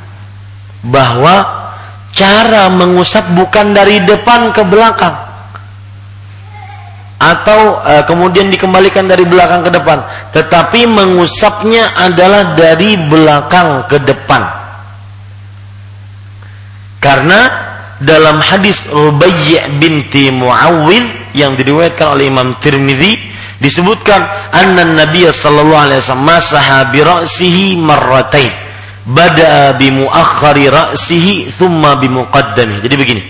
bahwa 0.82 1.70
cara 2.18 2.66
mengusap 2.74 3.30
bukan 3.38 3.78
dari 3.78 4.02
depan 4.02 4.50
ke 4.50 4.66
belakang 4.66 5.29
atau 7.20 7.84
e, 7.84 7.94
kemudian 8.08 8.48
dikembalikan 8.48 9.04
dari 9.04 9.28
belakang 9.28 9.68
ke 9.68 9.72
depan, 9.76 10.00
tetapi 10.32 10.88
mengusapnya 10.88 12.00
adalah 12.00 12.56
dari 12.56 12.96
belakang 12.96 13.84
ke 13.92 14.00
depan. 14.00 14.48
Karena 17.04 17.40
dalam 18.00 18.40
hadis 18.40 18.88
Rubayy 18.88 19.60
binti 19.80 20.32
Muawwidh 20.32 21.36
yang 21.36 21.60
diriwayatkan 21.60 22.16
oleh 22.16 22.32
Imam 22.32 22.56
Tirmizi 22.64 23.20
disebutkan 23.60 24.24
anna 24.56 24.88
Nabi 24.88 25.28
sallallahu 25.28 25.84
alaihi 25.92 26.00
wasallam 26.00 26.28
masaha 26.28 26.88
bi 26.88 27.04
ra'sihi 27.04 27.76
marratain 27.76 28.56
bada'a 29.04 29.76
bi 29.76 29.92
muakhkhari 29.92 30.72
ra'sihi 30.72 31.52
thumma 31.52 32.00
bi 32.00 32.08
muqaddami. 32.08 32.80
Jadi 32.80 32.96
begini. 32.96 33.24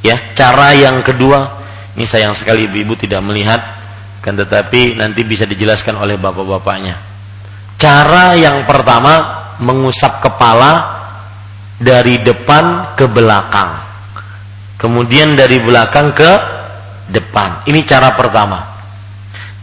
Ya, 0.00 0.16
cara 0.32 0.72
yang 0.72 1.04
kedua 1.04 1.55
ini 1.96 2.04
sayang 2.04 2.36
sekali 2.36 2.68
ibu-ibu 2.68 2.92
tidak 2.92 3.24
melihat 3.24 3.60
kan 4.20 4.36
tetapi 4.36 5.00
nanti 5.00 5.24
bisa 5.24 5.48
dijelaskan 5.48 5.96
oleh 5.96 6.20
bapak-bapaknya. 6.20 6.98
Cara 7.80 8.36
yang 8.36 8.68
pertama 8.68 9.44
mengusap 9.64 10.20
kepala 10.20 10.96
dari 11.80 12.20
depan 12.20 12.96
ke 12.98 13.08
belakang. 13.08 13.80
Kemudian 14.76 15.40
dari 15.40 15.56
belakang 15.56 16.12
ke 16.12 16.32
depan. 17.08 17.64
Ini 17.64 17.80
cara 17.88 18.12
pertama. 18.12 18.60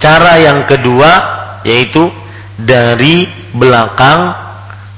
Cara 0.02 0.42
yang 0.42 0.66
kedua 0.66 1.12
yaitu 1.62 2.10
dari 2.58 3.30
belakang 3.54 4.34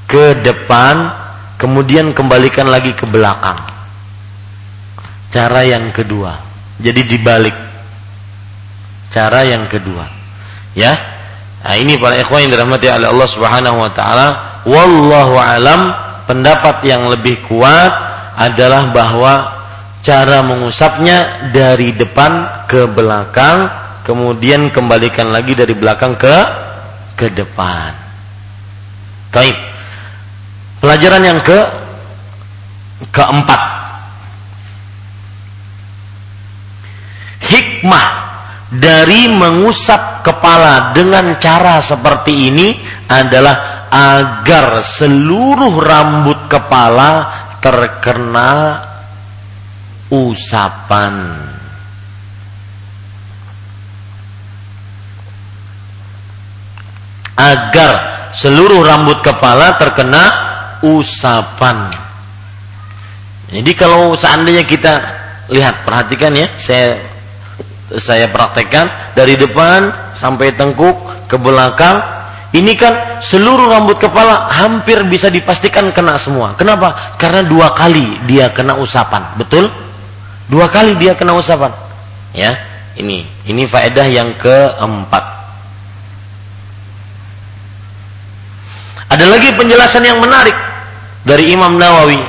ke 0.08 0.40
depan 0.40 1.10
kemudian 1.58 2.14
kembalikan 2.14 2.70
lagi 2.70 2.94
ke 2.94 3.04
belakang. 3.10 3.58
Cara 5.34 5.66
yang 5.66 5.92
kedua. 5.92 6.45
Jadi 6.80 7.02
dibalik. 7.08 7.56
Cara 9.12 9.48
yang 9.48 9.72
kedua. 9.72 10.04
Ya. 10.76 10.92
Nah, 11.66 11.76
ini 11.80 11.98
para 11.98 12.20
ikhwan 12.20 12.46
yang 12.46 12.52
dirahmati 12.54 12.92
oleh 12.92 13.10
Allah 13.10 13.30
Subhanahu 13.32 13.78
wa 13.82 13.92
taala, 13.96 14.28
wallahu 14.68 15.40
alam 15.40 15.96
pendapat 16.30 16.84
yang 16.86 17.10
lebih 17.10 17.42
kuat 17.48 17.90
adalah 18.36 18.92
bahwa 18.92 19.34
cara 20.06 20.46
mengusapnya 20.46 21.50
dari 21.50 21.96
depan 21.96 22.66
ke 22.70 22.86
belakang, 22.86 23.72
kemudian 24.06 24.70
kembalikan 24.70 25.34
lagi 25.34 25.58
dari 25.58 25.74
belakang 25.74 26.14
ke 26.20 26.38
ke 27.18 27.32
depan. 27.34 27.96
Baik. 29.34 29.58
Pelajaran 30.84 31.24
yang 31.24 31.40
ke 31.42 31.60
keempat 33.10 33.75
hikmah 37.86 38.08
dari 38.74 39.30
mengusap 39.30 40.26
kepala 40.26 40.90
dengan 40.98 41.38
cara 41.38 41.78
seperti 41.78 42.50
ini 42.50 42.74
adalah 43.06 43.86
agar 43.94 44.82
seluruh 44.82 45.78
rambut 45.78 46.50
kepala 46.50 47.30
terkena 47.62 48.82
usapan. 50.10 51.14
Agar 57.38 57.92
seluruh 58.34 58.82
rambut 58.82 59.22
kepala 59.22 59.78
terkena 59.78 60.24
usapan. 60.82 61.94
Jadi 63.54 63.72
kalau 63.78 64.18
seandainya 64.18 64.66
kita 64.66 64.94
lihat 65.54 65.86
perhatikan 65.86 66.34
ya, 66.34 66.50
saya 66.58 67.15
saya 67.94 68.26
praktekkan 68.34 68.90
dari 69.14 69.38
depan 69.38 69.94
sampai 70.18 70.54
tengkuk 70.58 70.98
ke 71.30 71.38
belakang 71.38 72.02
ini 72.56 72.72
kan 72.80 73.20
seluruh 73.20 73.68
rambut 73.68 74.00
kepala 74.00 74.48
hampir 74.48 75.04
bisa 75.12 75.28
dipastikan 75.28 75.92
kena 75.92 76.16
semua. 76.16 76.56
Kenapa? 76.56 77.18
Karena 77.20 77.44
dua 77.44 77.76
kali 77.76 78.16
dia 78.24 78.48
kena 78.48 78.80
usapan. 78.80 79.28
Betul? 79.36 79.68
Dua 80.48 80.72
kali 80.72 80.96
dia 80.96 81.20
kena 81.20 81.36
usapan. 81.36 81.76
Ya, 82.32 82.56
ini 82.96 83.28
ini 83.44 83.68
faedah 83.68 84.08
yang 84.08 84.32
keempat. 84.40 85.24
Ada 89.12 89.26
lagi 89.28 89.52
penjelasan 89.52 90.08
yang 90.08 90.24
menarik 90.24 90.56
dari 91.28 91.52
Imam 91.52 91.76
Nawawi. 91.76 92.24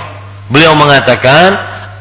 Beliau 0.50 0.74
mengatakan 0.74 1.54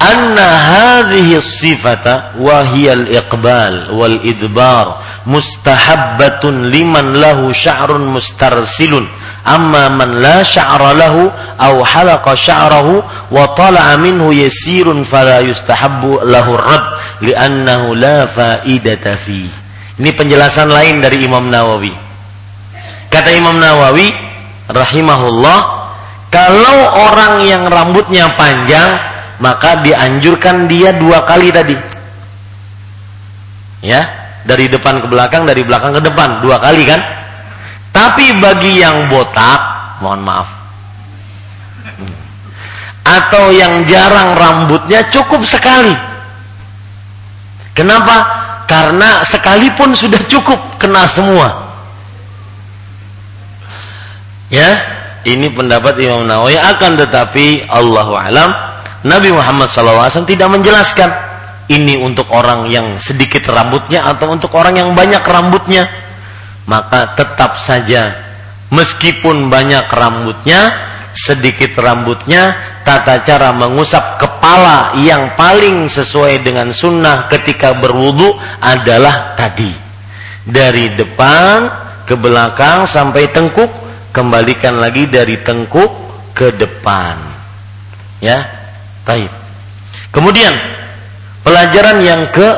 anna 0.05 0.45
hadhihi 0.45 1.41
sifata 1.41 2.37
wa 2.37 2.61
hiya 2.61 2.93
al-iqbal 2.93 3.89
wal 3.97 4.21
idbar 4.21 5.01
mustahabbatun 5.25 6.69
liman 6.69 7.17
lahu 7.17 7.49
sya'run 7.49 8.05
mustarsilun. 8.13 9.09
Amma 9.45 9.93
man 9.93 10.21
la 10.21 10.41
sya'ra 10.41 10.93
lahu 10.97 11.29
aw 11.57 11.73
halaqa 11.81 12.33
sya'rahu 12.33 13.01
wa 13.33 13.45
tala'a 13.57 13.97
minhu 13.97 14.33
yasirun 14.33 15.05
fala 15.05 15.41
yustahabbu 15.41 16.25
lahu 16.25 16.57
rad 16.57 16.85
li'annahu 17.21 17.93
la 17.93 18.25
faidata 18.25 19.17
fi 19.17 19.65
ini 19.95 20.11
penjelasan 20.11 20.67
lain 20.67 20.99
dari 20.99 21.23
Imam 21.23 21.47
Nawawi. 21.47 21.93
Kata 23.07 23.31
Imam 23.31 23.55
Nawawi 23.55 24.11
rahimahullah 24.67 25.59
kalau 26.27 26.77
orang 27.07 27.47
yang 27.47 27.63
rambutnya 27.71 28.35
panjang 28.35 28.99
maka 29.45 29.86
dianjurkan 29.86 30.65
dia 30.65 30.89
dua 30.97 31.21
kali 31.21 31.53
tadi. 31.53 31.77
Ya, 33.86 34.10
dari 34.41 34.65
depan 34.65 35.05
ke 35.05 35.05
belakang, 35.05 35.45
dari 35.45 35.62
belakang 35.62 35.93
ke 35.93 36.01
depan, 36.01 36.41
dua 36.41 36.58
kali 36.58 36.81
kan? 36.81 36.97
Tapi 37.93 38.41
bagi 38.41 38.81
yang 38.81 39.05
botak, 39.05 39.62
mohon 40.01 40.25
maaf. 40.25 40.49
Atau 43.05 43.53
yang 43.53 43.86
jarang 43.86 44.34
rambutnya 44.34 45.05
cukup 45.13 45.45
sekali. 45.45 45.93
Kenapa? 47.77 48.25
Karena 48.65 49.21
sekalipun 49.21 49.93
sudah 49.93 50.25
cukup 50.25 50.58
kena 50.81 51.05
semua. 51.05 51.69
Ya, 54.49 54.81
ini 55.21 55.53
pendapat 55.53 56.01
Imam 56.01 56.25
Nawawi 56.25 56.58
akan 56.58 56.97
tetapi 56.97 57.69
Allah 57.69 58.10
alam 58.10 58.49
Nabi 59.05 59.29
Muhammad 59.29 59.69
SAW 59.69 60.25
tidak 60.25 60.49
menjelaskan 60.49 61.13
ini 61.69 62.01
untuk 62.01 62.29
orang 62.33 62.65
yang 62.69 62.97
sedikit 62.97 63.45
rambutnya 63.49 64.01
atau 64.09 64.33
untuk 64.33 64.49
orang 64.57 64.81
yang 64.81 64.89
banyak 64.97 65.21
rambutnya. 65.21 65.85
Maka 66.65 67.13
tetap 67.13 67.61
saja 67.61 68.17
meskipun 68.73 69.53
banyak 69.53 69.85
rambutnya, 69.93 70.73
sedikit 71.13 71.77
rambutnya, 71.77 72.57
tata 72.81 73.21
cara 73.21 73.53
mengusap 73.53 74.17
kepala 74.17 74.97
yang 74.97 75.37
paling 75.37 75.85
sesuai 75.85 76.41
dengan 76.41 76.73
sunnah 76.73 77.29
ketika 77.29 77.77
berwudu 77.77 78.33
adalah 78.57 79.37
tadi. 79.37 79.69
Dari 80.45 80.97
depan 80.97 81.69
ke 82.09 82.17
belakang 82.17 82.89
sampai 82.89 83.29
tengkuk, 83.29 83.69
kembalikan 84.09 84.81
lagi 84.81 85.05
dari 85.05 85.37
tengkuk 85.45 85.89
ke 86.33 86.53
depan. 86.57 87.17
Ya, 88.21 88.64
Baik. 89.05 89.29
Kemudian 90.09 90.53
pelajaran 91.45 92.01
yang 92.01 92.25
ke 92.33 92.49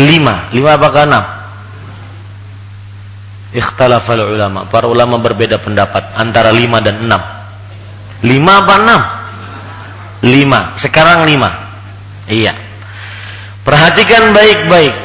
lima, 0.00 0.48
lima 0.50 0.70
apa 0.74 0.88
ke 0.88 1.00
enam? 1.04 1.24
Ikhtalafal 3.54 4.24
ulama. 4.34 4.66
Para 4.66 4.90
ulama 4.90 5.20
berbeda 5.20 5.62
pendapat 5.62 6.16
antara 6.18 6.50
lima 6.50 6.82
dan 6.82 6.98
enam. 7.04 7.22
Lima 8.24 8.66
apa 8.66 8.74
enam? 8.82 9.00
Lima. 10.26 10.60
Sekarang 10.80 11.28
lima. 11.28 11.52
Iya. 12.26 12.56
Perhatikan 13.62 14.34
baik-baik. 14.34 14.96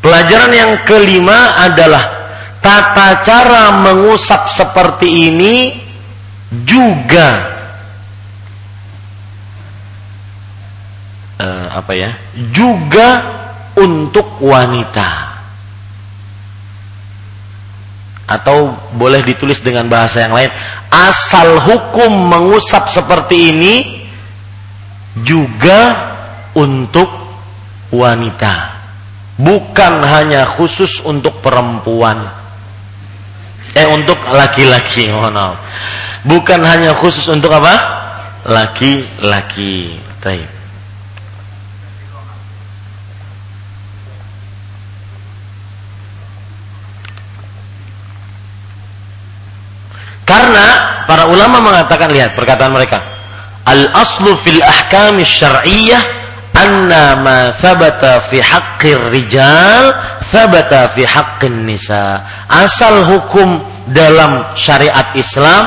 Pelajaran 0.00 0.52
yang 0.54 0.72
kelima 0.88 1.60
adalah 1.60 2.04
tata 2.60 3.20
cara 3.24 3.80
mengusap 3.80 4.48
seperti 4.48 5.28
ini 5.28 5.56
juga 6.64 7.28
uh, 11.40 11.59
apa 11.70 11.92
ya 11.94 12.10
juga 12.50 13.22
untuk 13.78 14.42
wanita. 14.42 15.30
Atau 18.30 18.78
boleh 18.94 19.26
ditulis 19.26 19.58
dengan 19.58 19.90
bahasa 19.90 20.22
yang 20.22 20.34
lain 20.34 20.50
asal 20.90 21.58
hukum 21.66 22.30
mengusap 22.30 22.86
seperti 22.86 23.54
ini 23.54 23.74
juga 25.26 25.98
untuk 26.54 27.10
wanita. 27.90 28.78
Bukan 29.34 30.04
hanya 30.06 30.46
khusus 30.46 31.02
untuk 31.02 31.42
perempuan. 31.42 32.22
Eh 33.74 33.86
untuk 33.86 34.18
laki-laki 34.30 35.10
oh 35.14 35.30
no. 35.30 35.54
bukan 36.26 36.60
hanya 36.62 36.94
khusus 36.94 37.26
untuk 37.30 37.50
apa? 37.54 37.74
Laki-laki. 38.46 39.98
-laki. 40.22 40.59
Karena 50.30 50.66
para 51.10 51.26
ulama 51.26 51.58
mengatakan 51.58 52.14
lihat 52.14 52.38
perkataan 52.38 52.70
mereka. 52.70 53.02
Al 53.66 53.90
aslu 53.98 54.38
fil 54.38 54.62
ahkam 54.62 55.18
syar'iyyah 55.18 55.98
anna 56.54 57.18
ma 57.18 57.38
thabata 57.50 58.22
fi 58.30 58.38
haqqir 58.38 59.10
rijal 59.10 59.90
thabata 60.30 60.94
fi 60.94 61.02
haqqin 61.02 61.66
nisa. 61.66 62.22
Asal 62.46 63.10
hukum 63.10 63.58
dalam 63.90 64.54
syariat 64.54 65.10
Islam 65.18 65.66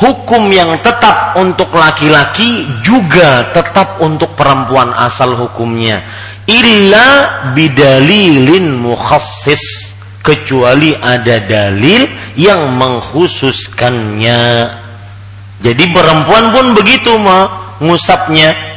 hukum 0.00 0.48
yang 0.50 0.80
tetap 0.80 1.36
untuk 1.38 1.70
laki-laki 1.70 2.66
juga 2.80 3.52
tetap 3.52 4.00
untuk 4.02 4.32
perempuan 4.32 4.90
asal 4.96 5.36
hukumnya 5.36 6.00
illa 6.48 7.06
bidalilin 7.52 8.80
mukhassis 8.80 9.79
kecuali 10.20 10.92
ada 10.96 11.40
dalil 11.44 12.04
yang 12.36 12.76
mengkhususkannya. 12.76 14.42
Jadi 15.60 15.84
perempuan 15.92 16.52
pun 16.52 16.66
begitu 16.76 17.16
mengusapnya. 17.16 18.72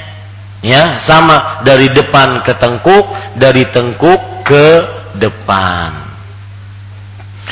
Ya, 0.63 0.95
sama 0.95 1.59
dari 1.67 1.91
depan 1.91 2.39
ke 2.39 2.55
tengkuk, 2.55 3.11
dari 3.35 3.67
tengkuk 3.67 4.47
ke 4.47 4.87
depan. 5.19 5.91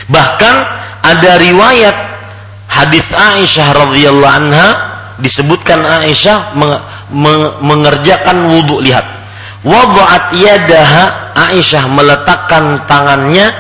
Bahkan 0.08 0.56
ada 1.04 1.32
riwayat 1.36 1.96
hadis 2.72 3.04
Aisyah 3.12 3.68
radhiyallahu 3.76 4.32
anha 4.32 4.68
disebutkan 5.20 5.84
Aisyah 5.84 6.56
mengerjakan 7.60 8.56
wudhu 8.56 8.80
lihat. 8.80 9.04
Wada'at 9.68 10.32
yadaha 10.32 11.36
Aisyah 11.36 11.92
meletakkan 11.92 12.88
tangannya 12.88 13.52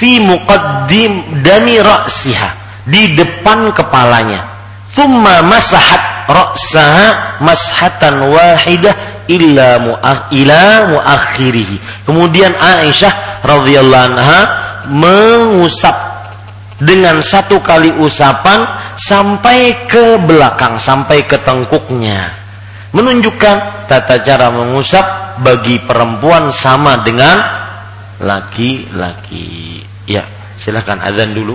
fi 0.00 0.16
muqaddim 0.16 1.44
dami 1.44 1.76
ra'siha 1.76 2.48
di 2.88 3.12
depan 3.12 3.68
kepalanya. 3.76 4.48
Thumma 4.96 5.44
masahat 5.44 6.24
ra'saha 6.24 7.38
mashatan 7.44 8.32
wahidah 8.32 8.96
illa 9.28 9.78
mu'ah 9.78 10.32
ila 10.32 10.64
kemudian 12.08 12.50
Aisyah 12.56 13.44
radhiyallahu 13.46 14.06
anha 14.16 14.40
mengusap 14.90 15.94
dengan 16.80 17.20
satu 17.20 17.60
kali 17.60 17.92
usapan 18.00 18.64
sampai 18.96 19.84
ke 19.84 20.16
belakang 20.24 20.80
sampai 20.80 21.28
ke 21.28 21.36
tengkuknya. 21.44 22.32
Menunjukkan 22.90 23.86
tata 23.86 24.18
cara 24.26 24.50
mengusap 24.50 25.38
bagi 25.44 25.78
perempuan 25.78 26.50
sama 26.50 26.98
dengan 27.06 27.38
laki-laki 28.18 29.89
Ya, 30.10 30.26
silahkan 30.58 30.98
azan 30.98 31.38
dulu. 31.38 31.54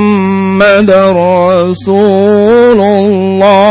محمد 0.61 0.89
رسول 0.91 2.79
الله. 2.81 3.70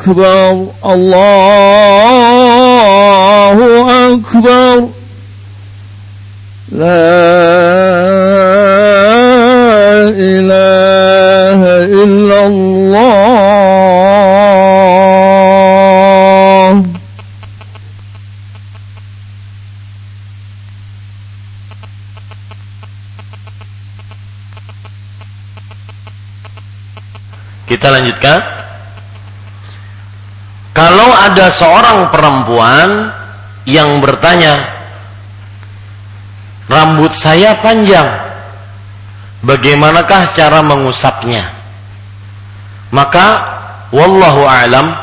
أكبر 0.00 0.66
الله 0.84 1.76
أكبر 4.16 4.88
لا 6.72 7.04
إله 10.16 11.60
إلا 11.84 12.46
الله 12.46 13.60
Kita 27.70 27.86
lanjutkan 27.86 28.49
ada 31.20 31.52
seorang 31.52 32.08
perempuan 32.08 33.12
yang 33.68 34.00
bertanya, 34.00 34.64
rambut 36.64 37.12
saya 37.12 37.60
panjang, 37.60 38.08
bagaimanakah 39.44 40.32
cara 40.32 40.64
mengusapnya? 40.64 41.44
Maka, 42.88 43.26
wallahu 43.92 44.48
alam, 44.48 44.96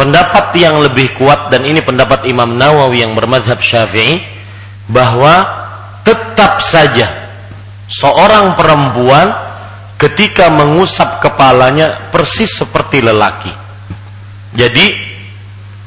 pendapat 0.00 0.56
yang 0.56 0.80
lebih 0.80 1.12
kuat 1.20 1.52
dan 1.52 1.68
ini 1.68 1.84
pendapat 1.84 2.24
Imam 2.24 2.56
Nawawi 2.56 3.04
yang 3.04 3.12
bermadhab 3.12 3.60
Syafi'i 3.60 4.24
bahwa 4.88 5.44
tetap 6.00 6.64
saja 6.64 7.12
seorang 7.92 8.56
perempuan 8.56 9.36
ketika 10.00 10.48
mengusap 10.48 11.20
kepalanya 11.20 12.08
persis 12.08 12.56
seperti 12.56 13.04
lelaki. 13.04 13.52
Jadi 14.56 15.05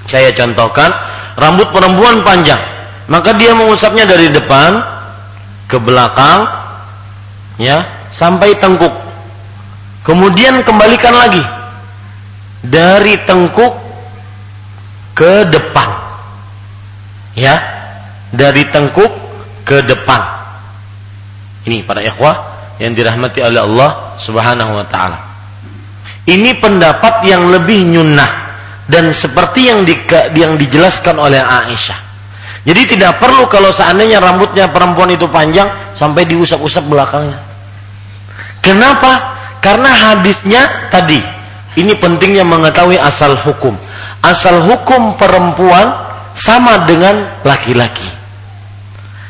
saya 0.09 0.33
contohkan 0.33 0.89
rambut 1.37 1.69
perempuan 1.69 2.25
panjang, 2.25 2.57
maka 3.05 3.37
dia 3.37 3.53
mengusapnya 3.53 4.09
dari 4.09 4.33
depan 4.33 4.81
ke 5.69 5.77
belakang 5.77 6.49
ya 7.61 7.85
sampai 8.09 8.57
tengkuk. 8.57 8.91
Kemudian 10.01 10.65
kembalikan 10.65 11.13
lagi 11.13 11.45
dari 12.65 13.21
tengkuk 13.29 13.77
ke 15.13 15.45
depan. 15.53 15.89
Ya, 17.37 17.61
dari 18.33 18.65
tengkuk 18.73 19.13
ke 19.61 19.85
depan. 19.85 20.21
Ini 21.69 21.85
para 21.85 22.01
ikhwah 22.01 22.35
yang 22.81 22.97
dirahmati 22.97 23.45
oleh 23.45 23.61
Allah 23.61 24.17
Subhanahu 24.17 24.81
wa 24.81 24.85
taala. 24.89 25.19
Ini 26.25 26.57
pendapat 26.57 27.23
yang 27.29 27.53
lebih 27.53 27.85
nyunnah 27.85 28.48
dan 28.89 29.13
seperti 29.13 29.69
yang 29.69 29.85
di, 29.85 29.93
yang 30.33 30.57
dijelaskan 30.57 31.21
oleh 31.21 31.37
Aisyah. 31.37 32.09
Jadi 32.65 32.97
tidak 32.97 33.21
perlu 33.21 33.45
kalau 33.47 33.69
seandainya 33.69 34.19
rambutnya 34.19 34.67
perempuan 34.67 35.13
itu 35.13 35.29
panjang 35.29 35.69
sampai 35.95 36.25
diusap-usap 36.27 36.83
belakangnya. 36.89 37.39
Kenapa? 38.59 39.37
Karena 39.63 39.87
hadisnya 39.87 40.89
tadi. 40.91 41.21
Ini 41.77 41.95
pentingnya 42.01 42.43
mengetahui 42.43 42.99
asal 42.99 43.39
hukum. 43.39 43.77
Asal 44.19 44.59
hukum 44.67 45.15
perempuan 45.15 45.95
sama 46.35 46.83
dengan 46.83 47.29
laki-laki. 47.47 48.09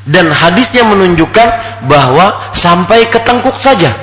Dan 0.09 0.33
hadisnya 0.33 0.81
menunjukkan 0.87 1.47
bahwa 1.85 2.49
sampai 2.57 3.05
ke 3.11 3.21
tengkuk 3.21 3.53
saja. 3.61 3.93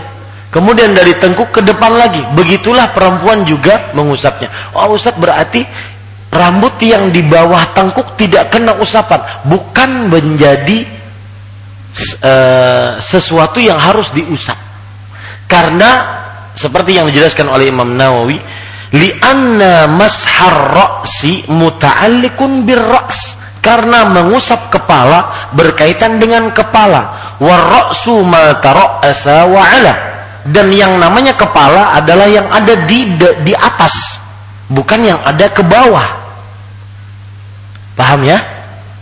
Kemudian 0.57 0.97
dari 0.97 1.13
tengkuk 1.21 1.53
ke 1.53 1.61
depan 1.61 1.93
lagi. 2.01 2.25
Begitulah 2.33 2.89
perempuan 2.97 3.45
juga 3.45 3.93
mengusapnya. 3.93 4.49
Oh 4.73 4.97
Ustaz 4.97 5.13
berarti 5.21 5.61
rambut 6.33 6.81
yang 6.81 7.13
di 7.13 7.21
bawah 7.21 7.77
tengkuk 7.77 8.17
tidak 8.17 8.57
kena 8.57 8.73
usapan. 8.81 9.21
Bukan 9.45 10.09
menjadi 10.09 10.89
uh, 12.25 12.97
sesuatu 12.97 13.61
yang 13.61 13.77
harus 13.77 14.09
diusap. 14.17 14.57
Karena 15.45 16.25
seperti 16.57 16.97
yang 16.97 17.05
dijelaskan 17.13 17.53
oleh 17.53 17.69
Imam 17.69 17.93
Nawawi, 17.93 18.41
li'anna 18.97 19.85
mashar 19.93 20.73
ra'si 20.73 21.45
muta'alliqun 21.53 22.65
bir-ra's 22.65 23.37
karena 23.61 24.09
mengusap 24.09 24.73
kepala 24.73 25.53
berkaitan 25.53 26.17
dengan 26.17 26.49
kepala 26.49 27.37
warra'su 27.45 28.25
ma 28.25 28.57
tara'asa 28.57 29.45
wa 29.53 29.61
ala 29.61 30.16
dan 30.51 30.71
yang 30.71 30.99
namanya 31.03 31.35
kepala 31.35 31.99
adalah 31.99 32.27
yang 32.31 32.47
ada 32.47 32.75
di 32.87 33.09
di 33.43 33.55
atas 33.55 34.23
bukan 34.71 35.01
yang 35.03 35.21
ada 35.23 35.47
ke 35.51 35.63
bawah. 35.63 36.07
Paham 37.97 38.27
ya? 38.27 38.39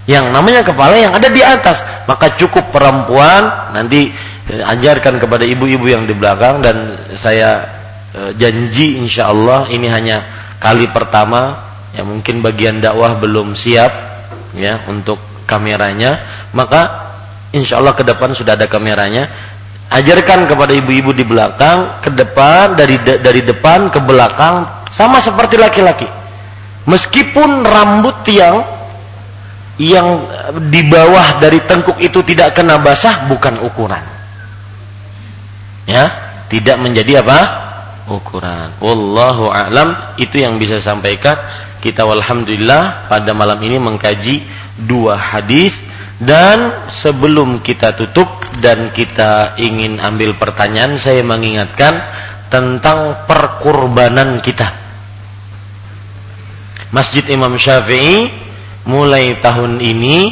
Yang 0.04 0.26
namanya 0.30 0.60
kepala 0.60 0.94
yang 0.94 1.12
ada 1.16 1.28
di 1.32 1.40
atas. 1.40 1.80
Maka 2.04 2.36
cukup 2.36 2.68
perempuan 2.68 3.72
nanti 3.72 4.12
eh, 4.52 4.62
ajarkan 4.62 5.16
kepada 5.18 5.42
ibu-ibu 5.48 5.88
yang 5.88 6.04
di 6.04 6.12
belakang 6.12 6.60
dan 6.60 6.92
saya 7.16 7.64
eh, 8.12 8.30
janji 8.36 9.00
insya 9.00 9.32
Allah 9.32 9.66
ini 9.72 9.88
hanya 9.88 10.22
kali 10.60 10.88
pertama. 10.92 11.72
Ya 11.94 12.02
mungkin 12.02 12.42
bagian 12.42 12.82
dakwah 12.82 13.16
belum 13.16 13.54
siap 13.54 13.92
ya 14.54 14.84
untuk 14.90 15.18
kameranya. 15.48 16.20
Maka 16.54 17.10
insya 17.54 17.78
Allah 17.80 17.94
ke 17.94 18.02
depan 18.02 18.34
sudah 18.34 18.58
ada 18.58 18.66
kameranya 18.66 19.30
ajarkan 19.94 20.50
kepada 20.50 20.74
ibu-ibu 20.74 21.14
di 21.14 21.22
belakang 21.22 22.02
ke 22.02 22.10
depan 22.10 22.74
dari 22.74 22.98
de, 22.98 23.22
dari 23.22 23.46
depan 23.46 23.86
ke 23.94 24.02
belakang 24.02 24.66
sama 24.90 25.22
seperti 25.22 25.54
laki-laki. 25.54 26.06
Meskipun 26.84 27.62
rambut 27.62 28.26
yang 28.28 28.66
yang 29.78 30.22
di 30.70 30.86
bawah 30.86 31.42
dari 31.42 31.62
tengkuk 31.66 31.98
itu 31.98 32.22
tidak 32.26 32.58
kena 32.58 32.78
basah 32.82 33.26
bukan 33.30 33.54
ukuran. 33.62 34.02
Ya 35.86 36.10
tidak 36.50 36.76
menjadi 36.82 37.22
apa? 37.24 37.38
Ukuran. 38.10 38.74
Wallahu 38.82 39.48
alam. 39.48 39.96
Itu 40.20 40.38
yang 40.42 40.60
bisa 40.60 40.78
sampaikan. 40.82 41.38
Kita 41.80 42.04
alhamdulillah 42.04 43.08
pada 43.12 43.32
malam 43.36 43.60
ini 43.60 43.76
mengkaji 43.76 44.44
dua 44.88 45.16
hadis 45.16 45.76
dan 46.22 46.88
sebelum 46.90 47.58
kita 47.64 47.98
tutup 47.98 48.28
dan 48.62 48.94
kita 48.94 49.58
ingin 49.58 49.98
ambil 49.98 50.38
pertanyaan 50.38 50.94
saya 50.94 51.26
mengingatkan 51.26 51.98
tentang 52.46 53.26
perkurbanan 53.26 54.38
kita. 54.38 54.70
Masjid 56.94 57.26
Imam 57.34 57.58
Syafi'i 57.58 58.30
mulai 58.86 59.34
tahun 59.42 59.82
ini 59.82 60.30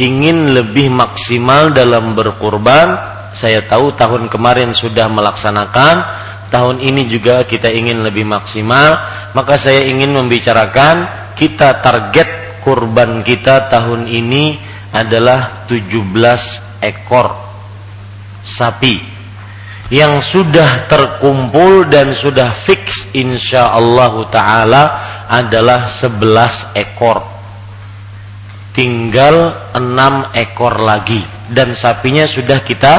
ingin 0.00 0.56
lebih 0.56 0.88
maksimal 0.88 1.76
dalam 1.76 2.16
berkurban. 2.16 3.12
Saya 3.36 3.66
tahu 3.66 3.92
tahun 3.98 4.30
kemarin 4.30 4.72
sudah 4.72 5.10
melaksanakan, 5.10 5.94
tahun 6.54 6.78
ini 6.78 7.10
juga 7.10 7.42
kita 7.42 7.66
ingin 7.66 8.06
lebih 8.06 8.22
maksimal 8.22 9.02
maka 9.34 9.58
saya 9.58 9.82
ingin 9.90 10.14
membicarakan 10.14 11.10
kita 11.34 11.82
target 11.82 12.62
kurban 12.62 13.26
kita 13.26 13.66
tahun 13.66 14.06
ini 14.06 14.54
adalah 14.94 15.66
17 15.66 15.90
ekor 16.78 17.34
sapi 18.46 19.14
yang 19.92 20.22
sudah 20.24 20.86
terkumpul 20.88 21.90
dan 21.90 22.16
sudah 22.16 22.54
fix 22.54 23.10
insya 23.12 23.74
Allah 23.74 24.14
taala 24.32 24.82
adalah 25.28 25.90
11 25.90 26.72
ekor. 26.78 27.20
Tinggal 28.74 29.70
6 29.76 30.34
ekor 30.34 30.74
lagi. 30.80 31.20
Dan 31.44 31.76
sapinya 31.76 32.24
sudah 32.24 32.64
kita 32.64 32.94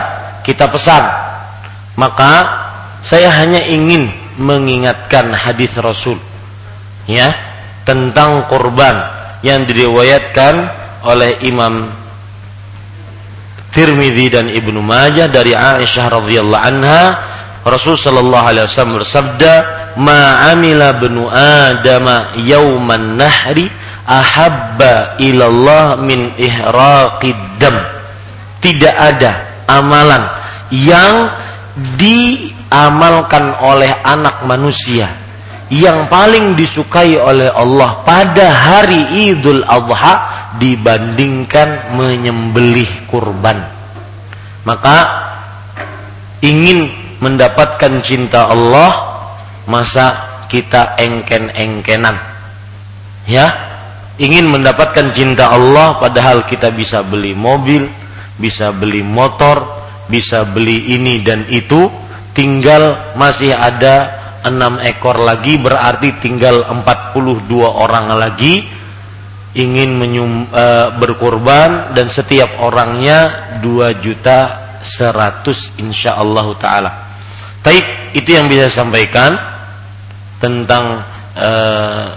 kita 0.45 0.69
pesan. 0.69 1.03
Maka 1.97 2.31
saya 3.01 3.33
hanya 3.33 3.65
ingin 3.65 4.13
mengingatkan 4.37 5.31
hadis 5.31 5.71
Rasul 5.79 6.19
ya 7.07 7.31
tentang 7.87 8.45
kurban 8.51 8.99
yang 9.41 9.63
diriwayatkan 9.63 10.84
oleh 11.05 11.39
Imam 11.45 11.87
Tirmidzi 13.71 14.27
dan 14.31 14.47
Ibnu 14.47 14.79
Majah 14.79 15.27
dari 15.27 15.51
Aisyah 15.51 16.05
radhiyallahu 16.09 16.63
anha 16.63 17.03
Rasul 17.65 17.97
sallallahu 17.97 18.45
alaihi 18.45 18.65
wasallam 18.69 19.01
bersabda 19.01 19.53
ma 19.97 20.51
amila 20.53 20.93
benu 20.95 21.25
adama 21.29 22.37
yauman 22.37 23.17
nahri 23.17 23.67
ahabba 24.05 25.17
ilallah 25.17 25.97
min 25.97 26.29
ihraqid 26.37 27.37
dam. 27.57 27.73
Tidak 28.61 28.95
ada 28.95 29.65
amalan 29.65 30.29
yang 30.69 31.33
di 31.97 32.53
diamalkan 32.75 33.55
oleh 33.63 33.87
anak 34.03 34.43
manusia 34.43 35.07
yang 35.71 36.11
paling 36.11 36.59
disukai 36.59 37.15
oleh 37.15 37.47
Allah 37.55 38.03
pada 38.03 38.51
hari 38.51 39.31
Idul 39.31 39.63
Adha 39.63 40.34
dibandingkan 40.59 41.95
menyembelih 41.95 43.07
kurban. 43.09 43.59
Maka 44.65 44.97
ingin 46.41 46.89
mendapatkan 47.21 48.01
cinta 48.01 48.49
Allah 48.49 48.91
masa 49.65 50.35
kita 50.49 50.97
engken-engkenan. 51.01 52.17
Ya, 53.25 53.49
ingin 54.21 54.45
mendapatkan 54.49 55.09
cinta 55.09 55.49
Allah 55.49 55.97
padahal 55.97 56.45
kita 56.45 56.69
bisa 56.69 57.01
beli 57.01 57.33
mobil, 57.33 57.89
bisa 58.37 58.69
beli 58.69 59.01
motor, 59.01 59.65
bisa 60.05 60.45
beli 60.45 60.93
ini 60.93 61.21
dan 61.25 61.49
itu 61.49 61.89
tinggal 62.37 63.15
masih 63.17 63.55
ada 63.55 64.21
enam 64.45 64.77
ekor 64.85 65.17
lagi 65.17 65.57
berarti 65.57 66.21
tinggal 66.21 66.61
42 66.69 67.49
orang 67.65 68.13
lagi 68.13 68.74
ingin 69.55 69.95
menyum, 69.95 70.51
e, 70.51 70.65
berkorban 70.99 71.95
dan 71.95 72.11
setiap 72.11 72.59
orangnya 72.59 73.55
2 73.63 74.03
juta 74.03 74.65
100 74.85 75.81
insyaallah 75.81 76.47
taala. 76.61 76.91
Taib 77.65 78.13
itu 78.13 78.29
yang 78.29 78.45
bisa 78.45 78.69
sampaikan 78.69 79.33
tentang 80.37 81.01
uh, 81.33 82.13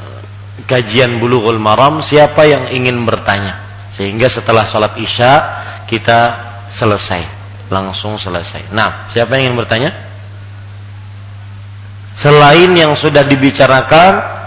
kajian 0.69 1.17
bulughul 1.17 1.57
maram. 1.57 2.05
Siapa 2.05 2.45
yang 2.45 2.69
ingin 2.69 3.01
bertanya? 3.09 3.57
Sehingga 3.97 4.29
setelah 4.29 4.69
sholat 4.69 5.01
isya 5.01 5.65
kita 5.89 6.37
selesai. 6.69 7.25
Langsung 7.73 8.21
selesai. 8.21 8.69
Nah 8.77 9.09
siapa 9.09 9.41
yang 9.41 9.51
ingin 9.51 9.59
bertanya? 9.65 9.91
Selain 12.13 12.69
yang 12.77 12.93
sudah 12.93 13.25
dibicarakan 13.25 14.38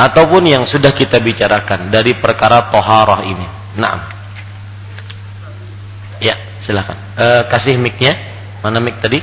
ataupun 0.00 0.48
yang 0.48 0.64
sudah 0.64 0.96
kita 0.96 1.20
bicarakan 1.20 1.92
dari 1.92 2.16
perkara 2.16 2.72
toharah 2.72 3.20
ini. 3.28 3.44
Nah 3.76 4.00
ya 6.24 6.32
silahkan 6.64 6.96
e, 7.20 7.26
kasih 7.52 7.76
micnya. 7.76 8.16
Mana 8.64 8.80
mic 8.80 8.96
tadi? 9.00 9.20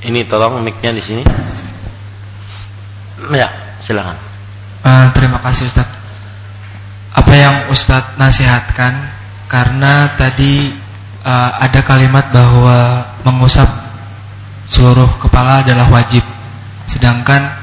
Ini 0.00 0.24
tolong 0.26 0.62
micnya 0.62 0.90
di 0.96 1.02
sini. 1.02 1.22
Ya 3.30 3.50
silakan. 3.84 4.16
Uh, 4.80 5.12
terima 5.12 5.36
kasih 5.44 5.68
Ustaz. 5.68 5.84
Apa 7.12 7.32
yang 7.36 7.56
Ustadz 7.68 8.16
nasihatkan? 8.16 8.96
Karena 9.50 10.08
tadi 10.16 10.72
uh, 11.26 11.50
ada 11.60 11.84
kalimat 11.84 12.32
bahwa 12.32 13.04
mengusap 13.28 13.68
seluruh 14.70 15.10
kepala 15.20 15.60
adalah 15.60 15.90
wajib. 15.92 16.24
Sedangkan 16.88 17.59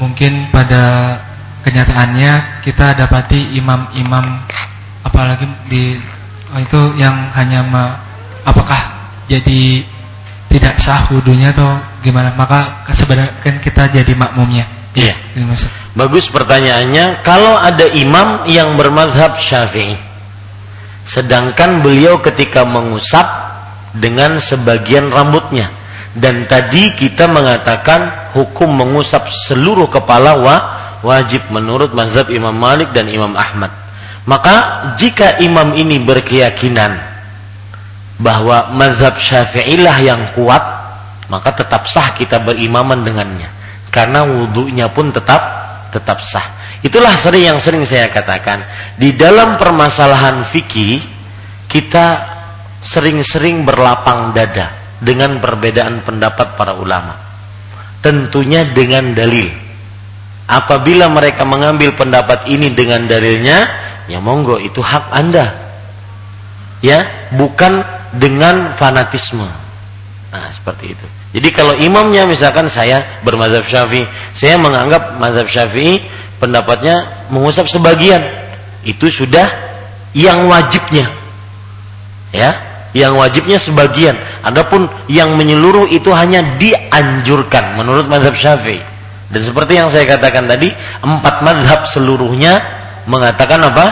mungkin 0.00 0.48
pada 0.48 1.14
kenyataannya 1.60 2.64
kita 2.64 2.96
dapati 2.96 3.52
imam-imam 3.60 4.40
apalagi 5.04 5.44
di 5.68 6.00
oh 6.50 6.60
itu 6.60 6.80
yang 6.98 7.14
hanya 7.36 7.60
me, 7.62 7.84
apakah 8.48 8.80
jadi 9.30 9.84
tidak 10.50 10.82
sah 10.82 11.06
wudhunya 11.12 11.54
atau 11.54 11.78
gimana? 12.02 12.34
Maka 12.34 12.82
sebenarnya 12.90 13.30
kan 13.38 13.54
kita 13.62 13.86
jadi 13.92 14.12
makmumnya. 14.18 14.66
Iya. 14.98 15.14
Bagus 15.94 16.26
pertanyaannya, 16.26 17.22
kalau 17.22 17.54
ada 17.54 17.86
imam 17.94 18.42
yang 18.50 18.74
bermadhab 18.74 19.38
syafi'i, 19.38 19.94
sedangkan 21.06 21.78
beliau 21.78 22.18
ketika 22.18 22.66
mengusap 22.66 23.26
dengan 23.94 24.42
sebagian 24.42 25.14
rambutnya, 25.14 25.70
dan 26.10 26.42
tadi 26.50 26.90
kita 26.98 27.30
mengatakan 27.30 28.34
hukum 28.34 28.66
mengusap 28.66 29.30
seluruh 29.30 29.86
kepala 29.86 30.34
wa, 30.42 30.56
wajib 31.06 31.46
menurut 31.54 31.94
mazhab 31.94 32.26
Imam 32.34 32.54
Malik 32.54 32.90
dan 32.90 33.06
Imam 33.06 33.38
Ahmad. 33.38 33.70
Maka 34.26 34.90
jika 34.98 35.38
imam 35.38 35.72
ini 35.78 36.02
berkeyakinan 36.02 36.98
bahwa 38.18 38.74
mazhab 38.74 39.16
syafi'ilah 39.16 39.96
yang 40.02 40.22
kuat, 40.34 40.60
maka 41.30 41.54
tetap 41.54 41.86
sah 41.86 42.10
kita 42.12 42.42
berimaman 42.42 43.06
dengannya. 43.06 43.48
Karena 43.90 44.26
wudhunya 44.26 44.90
pun 44.90 45.14
tetap 45.14 45.40
tetap 45.94 46.22
sah. 46.22 46.46
Itulah 46.82 47.14
sering 47.14 47.54
yang 47.54 47.58
sering 47.62 47.86
saya 47.86 48.10
katakan. 48.10 48.62
Di 48.98 49.14
dalam 49.14 49.56
permasalahan 49.56 50.42
fikih 50.46 51.00
kita 51.70 52.06
sering-sering 52.82 53.62
berlapang 53.62 54.34
dada 54.34 54.79
dengan 55.00 55.40
perbedaan 55.40 56.04
pendapat 56.04 56.54
para 56.54 56.76
ulama. 56.76 57.16
Tentunya 58.04 58.68
dengan 58.68 59.12
dalil. 59.16 59.48
Apabila 60.46 61.08
mereka 61.08 61.44
mengambil 61.44 61.96
pendapat 61.96 62.48
ini 62.48 62.72
dengan 62.72 63.04
dalilnya, 63.08 63.68
ya 64.08 64.18
monggo 64.20 64.60
itu 64.60 64.80
hak 64.80 65.12
Anda. 65.12 65.52
Ya, 66.80 67.04
bukan 67.36 67.84
dengan 68.16 68.72
fanatisme. 68.76 69.44
Nah, 70.30 70.48
seperti 70.54 70.96
itu. 70.96 71.06
Jadi 71.30 71.48
kalau 71.54 71.74
imamnya 71.78 72.26
misalkan 72.26 72.66
saya 72.66 73.20
bermazhab 73.22 73.62
Syafi'i, 73.62 74.08
saya 74.34 74.58
menganggap 74.58 75.20
mazhab 75.22 75.46
Syafi'i 75.46 76.02
pendapatnya 76.42 77.06
mengusap 77.30 77.70
sebagian. 77.70 78.24
Itu 78.82 79.12
sudah 79.12 79.46
yang 80.16 80.50
wajibnya. 80.50 81.06
Ya, 82.34 82.54
yang 82.96 83.14
wajibnya 83.14 83.58
sebagian. 83.58 84.18
Adapun 84.42 84.90
yang 85.06 85.34
menyeluruh 85.38 85.86
itu 85.90 86.10
hanya 86.10 86.42
dianjurkan 86.58 87.78
menurut 87.78 88.10
mazhab 88.10 88.34
Syafi'i. 88.34 88.82
Dan 89.30 89.46
seperti 89.46 89.78
yang 89.78 89.86
saya 89.86 90.10
katakan 90.10 90.50
tadi, 90.50 90.74
empat 91.06 91.46
mazhab 91.46 91.86
seluruhnya 91.86 92.58
mengatakan 93.06 93.62
apa? 93.62 93.86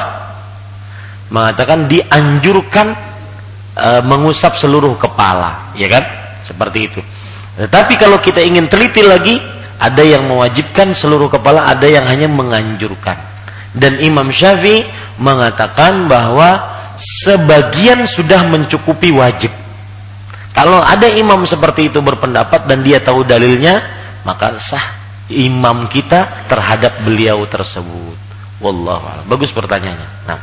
Mengatakan 1.31 1.87
dianjurkan 1.87 2.91
e, 3.79 3.89
mengusap 4.03 4.59
seluruh 4.59 4.99
kepala, 4.99 5.71
ya 5.79 5.87
kan? 5.87 6.03
Seperti 6.43 6.91
itu. 6.91 7.01
Tetapi 7.55 7.95
kalau 7.95 8.19
kita 8.19 8.43
ingin 8.43 8.67
teliti 8.67 9.07
lagi, 9.07 9.39
ada 9.79 10.03
yang 10.03 10.27
mewajibkan 10.27 10.91
seluruh 10.91 11.31
kepala, 11.31 11.71
ada 11.71 11.87
yang 11.87 12.03
hanya 12.11 12.27
menganjurkan. 12.27 13.15
Dan 13.79 14.03
Imam 14.03 14.35
Syafi'i 14.35 14.83
mengatakan 15.23 16.11
bahwa 16.11 16.78
sebagian 16.99 18.05
sudah 18.05 18.43
mencukupi 18.51 19.15
wajib. 19.15 19.55
Kalau 20.53 20.83
ada 20.83 21.07
imam 21.07 21.47
seperti 21.47 21.87
itu 21.87 22.03
berpendapat 22.03 22.67
dan 22.67 22.83
dia 22.83 22.99
tahu 22.99 23.23
dalilnya, 23.23 23.79
maka 24.27 24.59
sah 24.59 24.83
imam 25.31 25.87
kita 25.87 26.51
terhadap 26.51 26.99
beliau 27.07 27.47
tersebut. 27.47 28.19
Wallahu 28.59 29.07
a'lam. 29.07 29.25
Bagus 29.31 29.55
pertanyaannya. 29.55 30.11
Nah. 30.27 30.41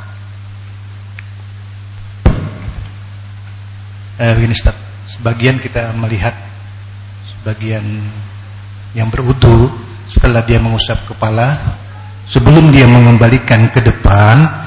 Eh, 4.16 4.36
ini 4.40 4.56
Ustaz, 4.56 4.80
sebagian 5.12 5.60
kita 5.60 5.92
melihat 6.00 6.32
bagian 7.44 7.84
yang 8.96 9.12
berwudu 9.12 9.68
setelah 10.08 10.40
dia 10.48 10.58
mengusap 10.64 11.04
kepala 11.04 11.60
sebelum 12.26 12.72
dia 12.72 12.88
mengembalikan 12.88 13.68
ke 13.70 13.84
depan 13.84 14.65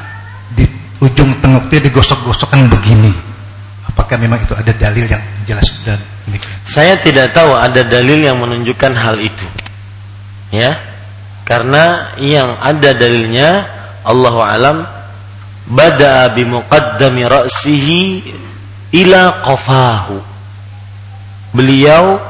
ujung 0.99 1.31
tengok 1.39 1.71
dia 1.71 1.81
digosok-gosokkan 1.83 2.67
begini. 2.71 3.15
Apakah 3.87 4.19
memang 4.19 4.43
itu 4.43 4.55
ada 4.55 4.71
dalil 4.75 5.07
yang 5.07 5.23
jelas 5.47 5.71
dan 5.83 5.99
demikian? 6.27 6.55
Saya 6.67 6.99
tidak 6.99 7.35
tahu 7.35 7.55
ada 7.55 7.83
dalil 7.87 8.19
yang 8.23 8.39
menunjukkan 8.39 8.93
hal 8.95 9.17
itu. 9.19 9.47
Ya? 10.55 10.79
Karena 11.47 12.13
yang 12.21 12.61
ada 12.61 12.93
dalilnya 12.93 13.65
Allah 14.05 14.37
alam 14.37 14.77
bada 15.69 16.29
bi 16.33 16.45
muqaddami 16.45 17.25
ra'sihi 17.25 18.03
ila 18.93 19.45
qafahu. 19.45 20.17
Beliau 21.57 22.21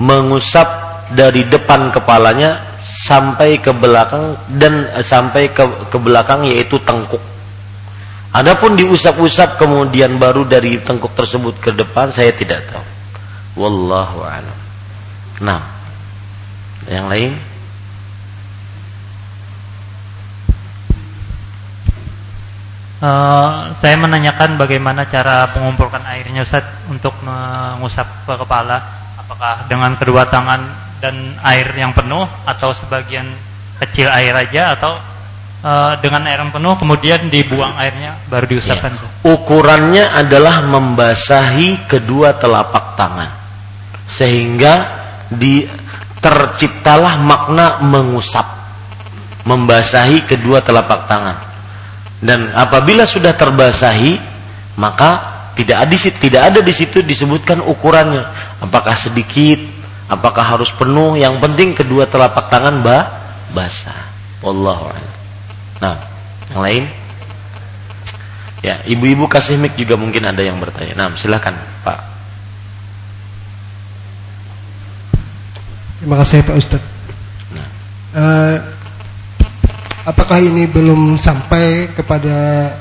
mengusap 0.00 0.68
dari 1.12 1.48
depan 1.48 1.88
kepalanya 1.92 2.60
sampai 2.84 3.56
ke 3.60 3.72
belakang 3.72 4.36
dan 4.60 4.88
eh, 4.92 5.04
sampai 5.04 5.48
ke 5.52 5.64
ke 5.88 5.96
belakang 5.96 6.44
yaitu 6.44 6.76
tengkuk. 6.84 7.29
Adapun 8.30 8.78
diusap-usap 8.78 9.58
kemudian 9.58 10.14
baru 10.14 10.46
dari 10.46 10.78
tengkuk 10.78 11.10
tersebut 11.18 11.58
ke 11.58 11.70
depan 11.74 12.14
saya 12.14 12.30
tidak 12.30 12.62
tahu. 12.70 12.86
Wallahu 13.58 14.22
a'lam. 14.22 14.58
Nah, 15.42 15.58
yang 16.86 17.10
lain? 17.10 17.34
Uh, 23.00 23.72
saya 23.80 23.96
menanyakan 23.96 24.60
bagaimana 24.60 25.08
cara 25.08 25.48
mengumpulkan 25.56 26.04
airnya 26.04 26.44
Ustaz 26.44 26.68
untuk 26.86 27.16
mengusap 27.24 28.04
ke 28.28 28.36
kepala 28.36 28.76
apakah 29.16 29.64
dengan 29.72 29.96
kedua 29.96 30.28
tangan 30.28 30.60
dan 31.00 31.32
air 31.40 31.64
yang 31.72 31.96
penuh 31.96 32.28
atau 32.44 32.76
sebagian 32.76 33.24
kecil 33.80 34.04
air 34.12 34.36
aja 34.36 34.76
atau 34.76 35.00
uh, 35.64 35.96
dengan 36.00 36.26
air 36.28 36.40
yang 36.40 36.52
penuh 36.52 36.74
kemudian 36.76 37.28
dibuang 37.28 37.76
airnya 37.76 38.16
baru 38.28 38.48
diusapkan. 38.48 38.96
Ya. 38.96 39.08
Ukurannya 39.24 40.04
adalah 40.16 40.64
membasahi 40.64 41.88
kedua 41.88 42.36
telapak 42.36 42.96
tangan. 42.96 43.30
Sehingga 44.10 44.74
di 45.30 45.64
terciptalah 46.18 47.20
makna 47.20 47.80
mengusap. 47.84 48.44
Membasahi 49.46 50.28
kedua 50.28 50.60
telapak 50.60 51.08
tangan. 51.08 51.36
Dan 52.20 52.52
apabila 52.52 53.08
sudah 53.08 53.32
terbasahi 53.32 54.20
maka 54.76 55.40
tidak 55.56 55.88
ada 55.88 55.96
tidak 55.96 56.42
ada 56.52 56.60
di 56.60 56.72
situ 56.76 57.00
disebutkan 57.00 57.64
ukurannya. 57.64 58.24
Apakah 58.60 58.92
sedikit 58.92 59.60
apakah 60.10 60.58
harus 60.58 60.74
penuh 60.74 61.14
yang 61.16 61.38
penting 61.38 61.72
kedua 61.72 62.04
telapak 62.04 62.50
tangan 62.52 62.82
bah 62.84 63.08
basah. 63.54 64.10
Wallahu 64.44 65.19
nah 65.80 65.96
yang 66.52 66.62
lain? 66.62 66.84
Ya 68.60 68.76
ibu-ibu 68.84 69.24
kasih 69.24 69.56
mic 69.56 69.72
juga 69.80 69.96
mungkin 69.96 70.20
ada 70.28 70.44
yang 70.44 70.60
bertanya. 70.60 70.92
Nah 70.92 71.08
silakan 71.16 71.56
pak. 71.80 71.98
Terima 76.00 76.16
kasih 76.20 76.40
pak 76.44 76.56
ustad 76.56 76.82
nah. 77.52 77.68
uh, 78.16 78.56
apakah 80.08 80.40
ini 80.40 80.64
belum 80.64 81.20
sampai 81.20 81.92
kepada 81.92 82.72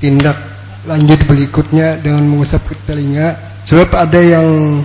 tindak 0.00 0.40
lanjut 0.88 1.20
berikutnya 1.28 2.00
dengan 2.00 2.24
mengusap 2.28 2.64
telinga? 2.88 3.36
Sebab 3.64 3.92
ada 3.96 4.20
yang 4.20 4.80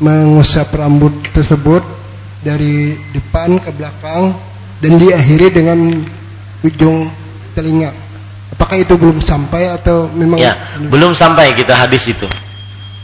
mengusap 0.00 0.72
rambut 0.72 1.12
tersebut 1.32 1.84
dari 2.40 2.96
depan 3.12 3.58
ke 3.60 3.68
belakang 3.74 4.32
dan 4.78 4.92
diakhiri 4.96 5.50
dengan 5.50 6.00
ujung 6.62 7.10
telinga. 7.54 7.94
Apakah 8.54 8.80
itu 8.80 8.94
belum 8.98 9.22
sampai 9.22 9.70
atau 9.70 10.10
memang 10.10 10.40
Ya, 10.40 10.58
belum 10.78 11.14
sampai 11.14 11.54
kita 11.54 11.78
hadis 11.78 12.10
itu. 12.10 12.26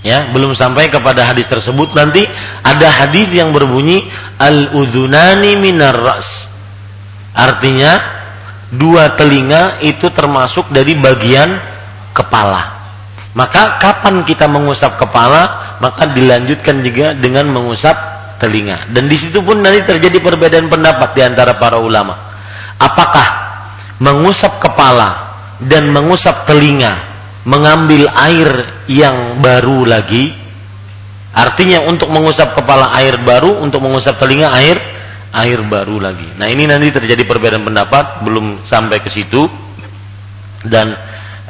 Ya, 0.05 0.29
belum 0.37 0.53
sampai 0.53 0.93
kepada 0.93 1.25
hadis 1.25 1.49
tersebut 1.49 1.97
nanti 1.97 2.29
ada 2.61 2.93
hadis 2.93 3.25
yang 3.33 3.57
berbunyi 3.57 4.05
al-udhunani 4.37 5.57
minar 5.57 5.97
ras. 5.97 6.45
Artinya 7.33 8.05
dua 8.69 9.17
telinga 9.17 9.81
itu 9.81 10.13
termasuk 10.13 10.69
dari 10.69 10.93
bagian 10.93 11.57
kepala. 12.13 12.75
Maka 13.35 13.81
kapan 13.83 14.23
kita 14.23 14.47
mengusap 14.47 14.95
kepala, 15.01 15.77
maka 15.83 16.07
dilanjutkan 16.07 16.85
juga 16.85 17.17
dengan 17.17 17.51
mengusap 17.51 17.97
telinga. 18.39 18.87
Dan 18.93 19.11
di 19.11 19.17
situ 19.19 19.43
pun 19.43 19.59
nanti 19.59 19.83
terjadi 19.83 20.23
perbedaan 20.23 20.71
pendapat 20.71 21.17
di 21.17 21.23
antara 21.27 21.59
para 21.59 21.81
ulama. 21.83 22.15
Apakah 22.79 23.44
mengusap 24.05 24.61
kepala 24.61 25.17
dan 25.65 25.89
mengusap 25.89 26.45
telinga 26.45 27.01
mengambil 27.49 28.09
air 28.13 28.69
yang 28.85 29.41
baru 29.41 29.89
lagi. 29.89 30.33
Artinya 31.35 31.83
untuk 31.89 32.13
mengusap 32.13 32.53
kepala 32.55 32.95
air 33.01 33.17
baru 33.19 33.59
untuk 33.65 33.81
mengusap 33.83 34.21
telinga 34.21 34.53
air 34.55 34.79
air 35.35 35.61
baru 35.67 35.99
lagi. 35.99 36.29
Nah 36.39 36.47
ini 36.47 36.69
nanti 36.69 36.95
terjadi 36.95 37.27
perbedaan 37.27 37.67
pendapat 37.67 38.23
belum 38.23 38.63
sampai 38.63 39.03
ke 39.03 39.11
situ. 39.11 39.51
Dan 40.65 40.95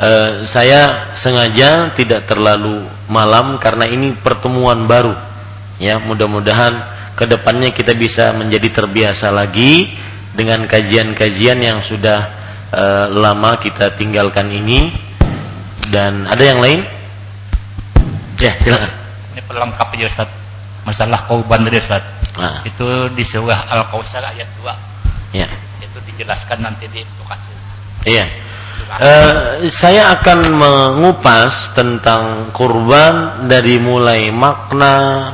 e, 0.00 0.42
saya 0.48 1.12
sengaja 1.14 1.92
tidak 1.94 2.26
terlalu 2.26 2.82
malam 3.12 3.60
karena 3.60 3.84
ini 3.84 4.16
pertemuan 4.16 4.88
baru. 4.88 5.12
Ya 5.78 6.00
mudah-mudahan 6.00 6.80
ke 7.14 7.28
depannya 7.28 7.70
kita 7.70 7.92
bisa 7.92 8.32
menjadi 8.34 8.82
terbiasa 8.82 9.30
lagi 9.30 9.94
dengan 10.34 10.66
kajian-kajian 10.66 11.60
yang 11.60 11.78
sudah 11.84 12.43
e, 12.74 12.86
lama 13.14 13.56
kita 13.62 13.94
tinggalkan 13.94 14.50
ini 14.50 14.90
dan 15.94 16.26
ada 16.26 16.42
yang 16.42 16.58
lain? 16.58 16.82
Ya, 18.42 18.52
silakan. 18.58 18.90
Ini 19.34 19.40
pelengkap 19.46 19.88
aja 19.94 20.06
Ustaz. 20.10 20.28
Masalah 20.84 21.22
kauban 21.30 21.62
tadi 21.64 21.78
Ustaz. 21.78 22.02
Nah. 22.34 22.66
Itu 22.66 23.08
di 23.14 23.22
surah 23.22 23.70
Al-Kautsar 23.70 24.26
ayat 24.26 24.50
2. 24.58 25.38
Ya. 25.38 25.46
Itu 25.80 25.98
dijelaskan 26.02 26.66
nanti 26.66 26.90
di 26.90 27.06
lokasi. 27.22 27.50
Iya. 28.04 28.26
Uh, 28.94 29.64
saya 29.72 30.12
akan 30.18 30.38
mengupas 30.54 31.72
tentang 31.72 32.52
kurban 32.52 33.48
dari 33.48 33.80
mulai 33.80 34.28
makna 34.28 35.32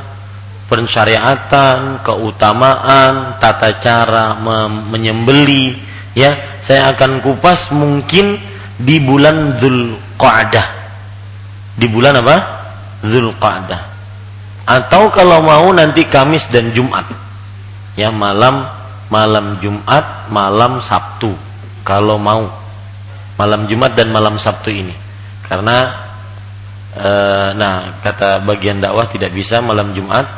pensyariatan, 0.71 1.99
keutamaan, 1.99 3.35
tata 3.43 3.75
cara 3.83 4.39
menyembeli 4.87 5.90
ya. 6.17 6.35
Saya 6.61 6.93
akan 6.93 7.19
kupas 7.25 7.73
mungkin 7.73 8.37
di 8.77 8.97
bulan 9.01 9.57
Dzulqa'dah. 9.57 10.67
Di 11.77 11.87
bulan 11.89 12.21
apa? 12.21 12.37
Dzulqa'dah. 13.05 13.81
Atau 14.65 15.09
kalau 15.09 15.41
mau 15.41 15.67
nanti 15.73 16.05
Kamis 16.05 16.47
dan 16.49 16.71
Jumat. 16.71 17.05
Ya, 17.97 18.13
malam 18.13 18.63
malam 19.11 19.59
Jumat, 19.59 20.31
malam 20.31 20.79
Sabtu. 20.79 21.33
Kalau 21.83 22.15
mau. 22.21 22.47
Malam 23.35 23.65
Jumat 23.65 23.97
dan 23.97 24.13
malam 24.13 24.37
Sabtu 24.37 24.69
ini. 24.69 24.93
Karena 25.49 25.91
e, 26.93 27.09
nah, 27.57 27.99
kata 27.99 28.45
bagian 28.45 28.79
dakwah 28.79 29.09
tidak 29.09 29.33
bisa 29.33 29.59
malam 29.59 29.91
Jumat, 29.97 30.29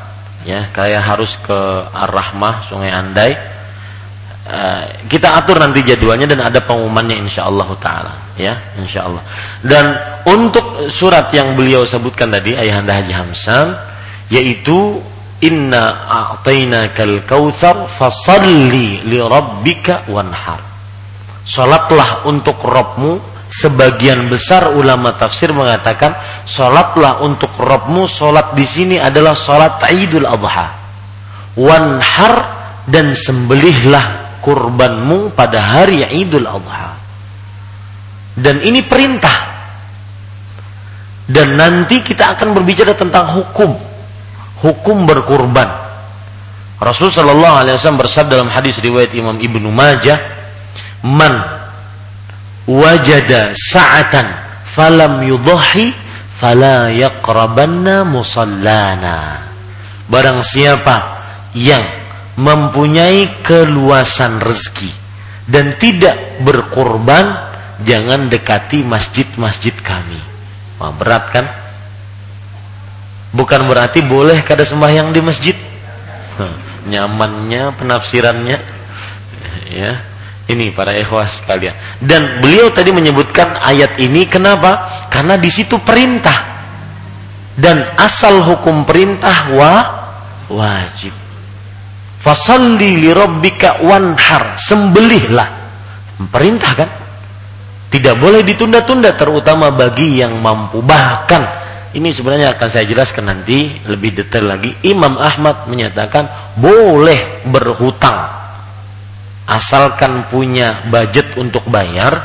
ya, 0.47 0.71
kayak 0.71 1.03
harus 1.03 1.35
ke 1.43 1.59
Ar-Rahmah 1.91 2.65
Sungai 2.71 2.89
Andai 2.95 3.52
Eh, 4.43 5.07
kita 5.07 5.39
atur 5.39 5.55
nanti 5.55 5.87
jadwalnya 5.87 6.27
dan 6.27 6.43
ada 6.43 6.59
pengumumannya 6.59 7.15
insyaallah 7.15 7.69
taala 7.79 8.11
ya 8.35 8.51
insyaallah. 8.75 9.23
Dan 9.63 9.95
untuk 10.27 10.91
surat 10.91 11.31
yang 11.31 11.55
beliau 11.55 11.87
sebutkan 11.87 12.27
tadi 12.27 12.51
ayahanda 12.51 12.91
Haji 12.91 13.13
Hamsan 13.15 13.71
yaitu 14.27 14.99
inna 15.39 15.95
a'tainakal 16.11 17.23
kautsar 17.23 17.87
fasalli 17.87 18.99
li 19.07 19.23
rabbika 19.23 20.11
wanhar. 20.11 20.59
Salatlah 21.47 22.27
untuk 22.27 22.59
Robmu 22.59 23.23
sebagian 23.47 24.27
besar 24.27 24.75
ulama 24.75 25.15
tafsir 25.15 25.55
mengatakan 25.55 26.19
salatlah 26.43 27.23
untuk 27.23 27.55
Robmu 27.55 28.11
salat 28.11 28.51
di 28.59 28.67
sini 28.67 28.99
adalah 28.99 29.39
salat 29.39 29.79
Idul 29.87 30.27
Adha. 30.27 30.67
Wanhar 31.55 32.35
dan 32.91 33.15
sembelihlah 33.15 34.22
kurbanmu 34.43 35.31
pada 35.31 35.63
hari 35.63 36.03
Idul 36.03 36.43
Adha. 36.43 36.99
Dan 38.35 38.59
ini 38.59 38.83
perintah. 38.83 39.55
Dan 41.23 41.55
nanti 41.55 42.03
kita 42.03 42.35
akan 42.35 42.51
berbicara 42.51 42.91
tentang 42.91 43.31
hukum. 43.31 43.71
Hukum 44.59 45.07
berkurban. 45.07 45.71
Rasul 46.83 47.07
sallallahu 47.07 47.55
alaihi 47.63 47.79
wasallam 47.79 48.03
bersabda 48.03 48.43
dalam 48.43 48.51
hadis 48.51 48.75
riwayat 48.83 49.15
Imam 49.15 49.39
Ibnu 49.39 49.71
Majah, 49.71 50.19
"Man 51.07 51.39
wajada 52.67 53.55
sa'atan 53.55 54.27
falam 54.67 55.23
yudhi 55.23 55.95
fala 56.35 56.91
yaqrabanna 56.91 58.03
musallana." 58.03 59.47
Barang 60.11 60.43
siapa 60.43 61.23
yang 61.55 62.02
mempunyai 62.33 63.45
keluasan 63.45 64.41
rezeki 64.41 64.89
dan 65.45 65.77
tidak 65.77 66.41
berkorban 66.41 67.37
jangan 67.83 68.31
dekati 68.31 68.81
masjid-masjid 68.81 69.75
kami. 69.83 70.19
Wah, 70.81 70.93
berat 70.95 71.25
kan? 71.29 71.45
Bukan 73.33 73.65
berarti 73.65 74.05
boleh 74.05 74.41
kada 74.45 74.65
sembahyang 74.65 75.13
di 75.13 75.21
masjid. 75.21 75.55
Nyamannya 76.89 77.73
penafsirannya. 77.77 78.57
Ya 79.73 79.97
ini 80.53 80.69
para 80.69 80.93
ikhwas 80.93 81.41
sekalian. 81.41 81.73
Dan 81.97 82.43
beliau 82.43 82.69
tadi 82.69 82.93
menyebutkan 82.93 83.57
ayat 83.57 83.97
ini 83.97 84.29
kenapa? 84.29 85.07
Karena 85.09 85.33
di 85.39 85.49
situ 85.49 85.81
perintah. 85.81 86.53
Dan 87.57 87.81
asal 87.97 88.37
hukum 88.45 88.85
perintah 88.85 89.49
wa 89.49 89.73
wajib 90.53 91.22
Fasalli 92.23 93.03
li 93.03 93.11
rabbika 93.11 93.83
wanhar. 93.83 94.55
Sembelihlah. 94.55 95.49
Perintah 96.31 96.71
kan? 96.71 96.89
Tidak 97.91 98.15
boleh 98.15 98.41
ditunda-tunda 98.47 99.11
terutama 99.19 99.69
bagi 99.75 100.23
yang 100.23 100.39
mampu. 100.39 100.79
Bahkan 100.79 101.43
ini 101.93 102.09
sebenarnya 102.09 102.55
akan 102.55 102.67
saya 102.71 102.87
jelaskan 102.87 103.27
nanti 103.29 103.75
lebih 103.85 104.17
detail 104.23 104.49
lagi. 104.49 104.71
Imam 104.87 105.19
Ahmad 105.19 105.67
menyatakan 105.69 106.55
boleh 106.57 107.43
berhutang 107.45 108.43
asalkan 109.45 110.25
punya 110.31 110.81
budget 110.87 111.35
untuk 111.35 111.67
bayar. 111.67 112.17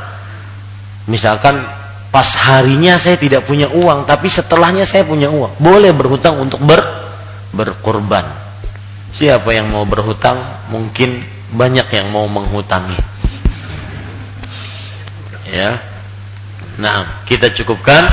Misalkan 1.05 1.61
pas 2.09 2.29
harinya 2.49 2.97
saya 2.97 3.21
tidak 3.21 3.45
punya 3.45 3.69
uang, 3.69 4.09
tapi 4.09 4.33
setelahnya 4.33 4.89
saya 4.89 5.05
punya 5.05 5.29
uang, 5.29 5.61
boleh 5.61 5.93
berhutang 5.93 6.41
untuk 6.41 6.61
ber 6.65 6.81
berkorban. 7.53 8.48
Siapa 9.15 9.51
yang 9.53 9.73
mau 9.73 9.85
berhutang 9.89 10.39
mungkin 10.73 11.25
banyak 11.53 11.89
yang 11.93 12.13
mau 12.13 12.29
menghutangi. 12.29 12.97
Ya. 15.49 15.81
Nah, 16.77 17.25
kita 17.25 17.51
cukupkan. 17.57 18.05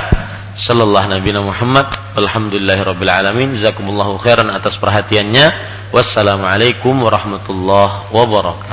Sallallahu 0.56 1.12
nabi 1.12 1.36
Muhammad. 1.36 1.92
Alhamdulillahirabbil 2.16 3.12
alamin. 3.12 3.54
Jazakumullahu 3.54 4.16
khairan 4.24 4.48
atas 4.50 4.80
perhatiannya. 4.80 5.52
Wassalamualaikum 5.92 6.96
warahmatullahi 7.04 8.10
wabarakatuh 8.10 8.66